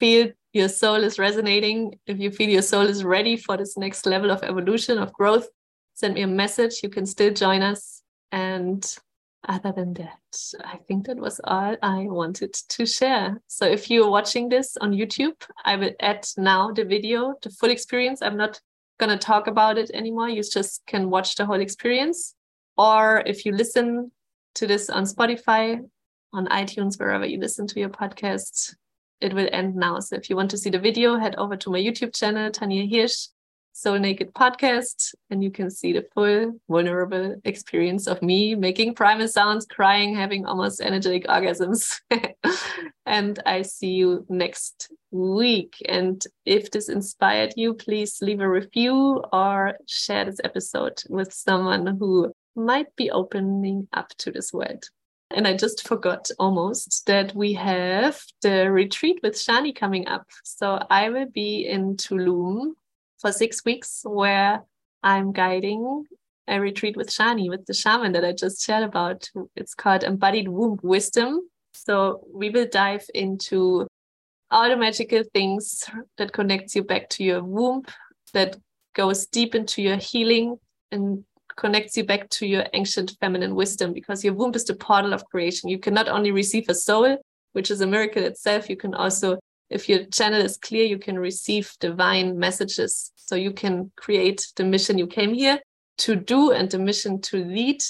feel 0.00 0.32
your 0.54 0.68
soul 0.68 0.96
is 0.96 1.18
resonating 1.18 1.98
if 2.06 2.18
you 2.18 2.30
feel 2.30 2.48
your 2.48 2.62
soul 2.62 2.86
is 2.86 3.04
ready 3.04 3.36
for 3.36 3.56
this 3.56 3.76
next 3.76 4.06
level 4.06 4.30
of 4.30 4.42
evolution 4.42 4.98
of 4.98 5.12
growth 5.12 5.48
send 5.94 6.14
me 6.14 6.22
a 6.22 6.26
message 6.26 6.82
you 6.82 6.88
can 6.88 7.06
still 7.06 7.32
join 7.32 7.62
us 7.62 8.02
and 8.32 8.96
other 9.48 9.72
than 9.72 9.94
that, 9.94 10.18
I 10.64 10.78
think 10.88 11.06
that 11.06 11.18
was 11.18 11.40
all 11.44 11.76
I 11.82 12.06
wanted 12.08 12.54
to 12.54 12.86
share. 12.86 13.40
So 13.46 13.66
if 13.66 13.90
you're 13.90 14.10
watching 14.10 14.48
this 14.48 14.76
on 14.78 14.92
YouTube, 14.92 15.34
I 15.64 15.76
will 15.76 15.92
add 16.00 16.26
now 16.36 16.72
the 16.72 16.84
video, 16.84 17.34
the 17.42 17.50
full 17.50 17.70
experience. 17.70 18.22
I'm 18.22 18.36
not 18.36 18.60
going 18.98 19.10
to 19.10 19.18
talk 19.18 19.46
about 19.46 19.78
it 19.78 19.90
anymore. 19.92 20.28
You 20.28 20.42
just 20.42 20.82
can 20.86 21.10
watch 21.10 21.36
the 21.36 21.46
whole 21.46 21.60
experience. 21.60 22.34
Or 22.76 23.22
if 23.26 23.44
you 23.44 23.52
listen 23.52 24.10
to 24.56 24.66
this 24.66 24.88
on 24.88 25.04
Spotify, 25.04 25.80
on 26.32 26.46
iTunes, 26.46 26.98
wherever 26.98 27.26
you 27.26 27.38
listen 27.38 27.66
to 27.68 27.80
your 27.80 27.90
podcast, 27.90 28.74
it 29.24 29.32
will 29.32 29.48
end 29.52 29.74
now. 29.74 29.98
So 30.00 30.16
if 30.16 30.28
you 30.28 30.36
want 30.36 30.50
to 30.50 30.58
see 30.58 30.70
the 30.70 30.78
video, 30.78 31.16
head 31.16 31.34
over 31.36 31.56
to 31.56 31.70
my 31.70 31.78
YouTube 31.78 32.14
channel, 32.14 32.50
Tanja 32.50 32.88
Hirsch. 32.88 33.28
Soul 33.76 33.98
Naked 33.98 34.32
podcast, 34.34 35.16
and 35.30 35.42
you 35.42 35.50
can 35.50 35.68
see 35.68 35.92
the 35.92 36.06
full 36.14 36.52
vulnerable 36.68 37.34
experience 37.44 38.06
of 38.06 38.22
me 38.22 38.54
making 38.54 38.94
primal 38.94 39.26
sounds, 39.26 39.66
crying, 39.66 40.14
having 40.14 40.46
almost 40.46 40.80
energetic 40.80 41.26
orgasms. 41.26 42.00
and 43.06 43.42
I 43.44 43.62
see 43.62 43.90
you 43.90 44.24
next 44.28 44.92
week. 45.10 45.74
And 45.88 46.24
if 46.46 46.70
this 46.70 46.88
inspired 46.88 47.54
you, 47.56 47.74
please 47.74 48.18
leave 48.22 48.38
a 48.38 48.48
review 48.48 49.24
or 49.32 49.76
share 49.88 50.24
this 50.24 50.40
episode 50.44 51.02
with 51.08 51.32
someone 51.32 51.96
who 51.98 52.32
might 52.54 52.94
be 52.94 53.10
opening 53.10 53.88
up 53.92 54.10
to 54.18 54.30
this 54.30 54.52
world. 54.52 54.84
And 55.30 55.48
I 55.48 55.56
just 55.56 55.86
forgot 55.86 56.30
almost 56.38 57.06
that 57.06 57.34
we 57.34 57.54
have 57.54 58.22
the 58.42 58.70
retreat 58.70 59.20
with 59.22 59.34
Shani 59.34 59.74
coming 59.74 60.06
up. 60.06 60.26
So 60.44 60.78
I 60.90 61.08
will 61.10 61.26
be 61.26 61.66
in 61.66 61.96
Tulum 61.96 62.72
for 63.18 63.32
six 63.32 63.64
weeks 63.64 64.02
where 64.04 64.62
I'm 65.02 65.32
guiding 65.32 66.04
a 66.46 66.60
retreat 66.60 66.96
with 66.96 67.08
Shani, 67.08 67.48
with 67.48 67.66
the 67.66 67.74
shaman 67.74 68.12
that 68.12 68.24
I 68.24 68.32
just 68.32 68.64
shared 68.64 68.84
about. 68.84 69.28
It's 69.56 69.74
called 69.74 70.04
Embodied 70.04 70.48
Womb 70.48 70.78
Wisdom. 70.82 71.48
So 71.72 72.24
we 72.32 72.50
will 72.50 72.68
dive 72.70 73.06
into 73.14 73.86
all 74.50 74.68
the 74.68 74.76
magical 74.76 75.22
things 75.32 75.84
that 76.18 76.32
connects 76.32 76.76
you 76.76 76.84
back 76.84 77.08
to 77.10 77.24
your 77.24 77.42
womb, 77.42 77.82
that 78.34 78.56
goes 78.94 79.26
deep 79.26 79.54
into 79.54 79.82
your 79.82 79.96
healing 79.96 80.58
and 80.92 81.24
connects 81.56 81.96
you 81.96 82.04
back 82.04 82.28
to 82.30 82.46
your 82.46 82.64
ancient 82.72 83.16
feminine 83.20 83.54
wisdom 83.54 83.92
because 83.92 84.24
your 84.24 84.34
womb 84.34 84.54
is 84.54 84.64
the 84.64 84.74
portal 84.74 85.12
of 85.12 85.24
creation. 85.26 85.68
You 85.68 85.78
can 85.78 85.94
not 85.94 86.08
only 86.08 86.30
receive 86.30 86.68
a 86.68 86.74
soul, 86.74 87.18
which 87.52 87.70
is 87.70 87.80
a 87.80 87.86
miracle 87.86 88.24
itself, 88.24 88.68
you 88.68 88.76
can 88.76 88.94
also, 88.94 89.38
if 89.70 89.88
your 89.88 90.04
channel 90.06 90.40
is 90.40 90.56
clear, 90.56 90.84
you 90.84 90.98
can 90.98 91.18
receive 91.18 91.72
divine 91.80 92.38
messages 92.38 93.12
so 93.16 93.36
you 93.36 93.52
can 93.52 93.90
create 93.96 94.46
the 94.56 94.64
mission 94.64 94.98
you 94.98 95.06
came 95.06 95.32
here 95.32 95.60
to 95.98 96.16
do 96.16 96.52
and 96.52 96.70
the 96.70 96.78
mission 96.78 97.20
to 97.20 97.44
lead 97.44 97.82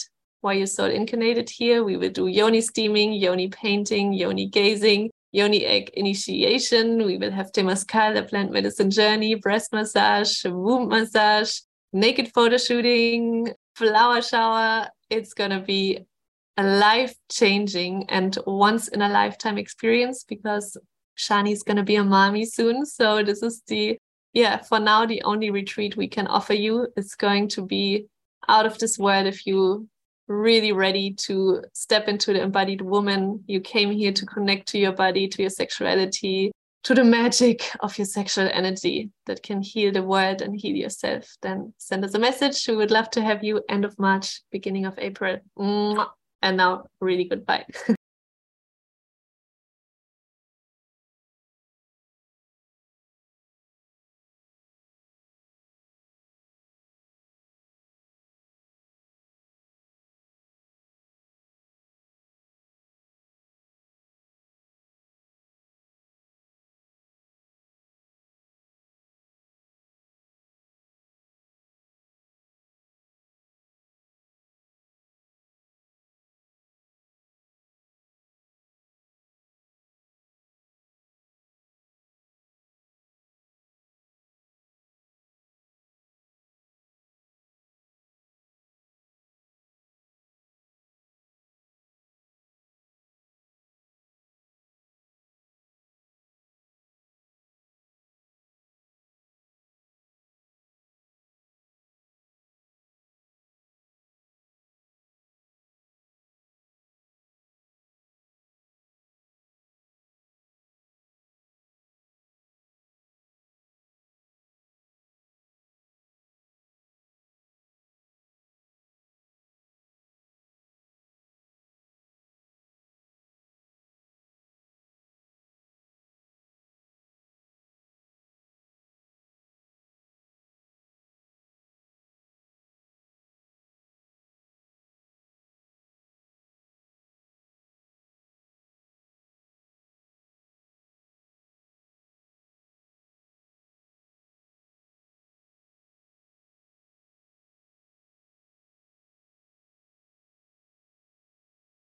why 0.42 0.52
you 0.52 0.66
soul 0.66 0.90
incarnated 0.90 1.48
here. 1.48 1.82
We 1.82 1.96
will 1.96 2.10
do 2.10 2.26
yoni 2.26 2.60
steaming, 2.60 3.14
yoni 3.14 3.48
painting, 3.48 4.12
yoni 4.12 4.46
gazing, 4.46 5.10
yoni 5.32 5.64
egg 5.64 5.90
initiation. 5.94 7.04
We 7.04 7.16
will 7.16 7.30
have 7.30 7.50
Temazcal, 7.50 8.14
the 8.14 8.22
plant 8.24 8.52
medicine 8.52 8.90
journey, 8.90 9.34
breast 9.34 9.72
massage, 9.72 10.44
womb 10.44 10.88
massage, 10.88 11.60
naked 11.94 12.30
photo 12.34 12.58
shooting, 12.58 13.48
flower 13.74 14.20
shower. 14.20 14.88
It's 15.08 15.32
going 15.32 15.50
to 15.50 15.60
be 15.60 16.00
a 16.58 16.62
life 16.62 17.14
changing 17.30 18.10
and 18.10 18.36
once 18.46 18.88
in 18.88 19.00
a 19.00 19.08
lifetime 19.08 19.56
experience 19.56 20.24
because 20.24 20.76
Shani 21.16 21.52
is 21.52 21.62
going 21.62 21.78
to 21.78 21.82
be 21.82 21.96
a 21.96 22.04
mommy 22.04 22.44
soon. 22.44 22.84
So 22.84 23.22
this 23.22 23.42
is 23.42 23.62
the 23.66 23.98
yeah, 24.34 24.60
for 24.62 24.80
now, 24.80 25.06
the 25.06 25.22
only 25.22 25.50
retreat 25.50 25.96
we 25.96 26.08
can 26.08 26.26
offer 26.26 26.54
you 26.54 26.88
is 26.96 27.14
going 27.14 27.48
to 27.50 27.64
be 27.64 28.06
out 28.48 28.66
of 28.66 28.78
this 28.78 28.98
world 28.98 29.28
if 29.28 29.46
you 29.46 29.88
really 30.26 30.72
ready 30.72 31.12
to 31.12 31.62
step 31.72 32.08
into 32.08 32.32
the 32.32 32.42
embodied 32.42 32.80
woman. 32.80 33.44
You 33.46 33.60
came 33.60 33.92
here 33.92 34.12
to 34.12 34.26
connect 34.26 34.66
to 34.68 34.78
your 34.78 34.90
body, 34.90 35.28
to 35.28 35.42
your 35.42 35.50
sexuality, 35.50 36.50
to 36.84 36.94
the 36.94 37.04
magic 37.04 37.70
of 37.80 37.96
your 37.98 38.04
sexual 38.04 38.48
energy 38.52 39.10
that 39.26 39.42
can 39.42 39.62
heal 39.62 39.90
the 39.90 40.02
world 40.02 40.42
and 40.42 40.58
heal 40.58 40.76
yourself. 40.76 41.36
Then 41.40 41.72
send 41.78 42.04
us 42.04 42.14
a 42.14 42.18
message. 42.18 42.66
We 42.68 42.76
would 42.76 42.90
love 42.90 43.10
to 43.10 43.22
have 43.22 43.42
you 43.42 43.62
end 43.68 43.84
of 43.84 43.98
March, 43.98 44.42
beginning 44.52 44.84
of 44.84 44.98
April. 44.98 45.38
And 45.56 46.56
now, 46.58 46.84
really 47.00 47.24
goodbye. 47.24 47.64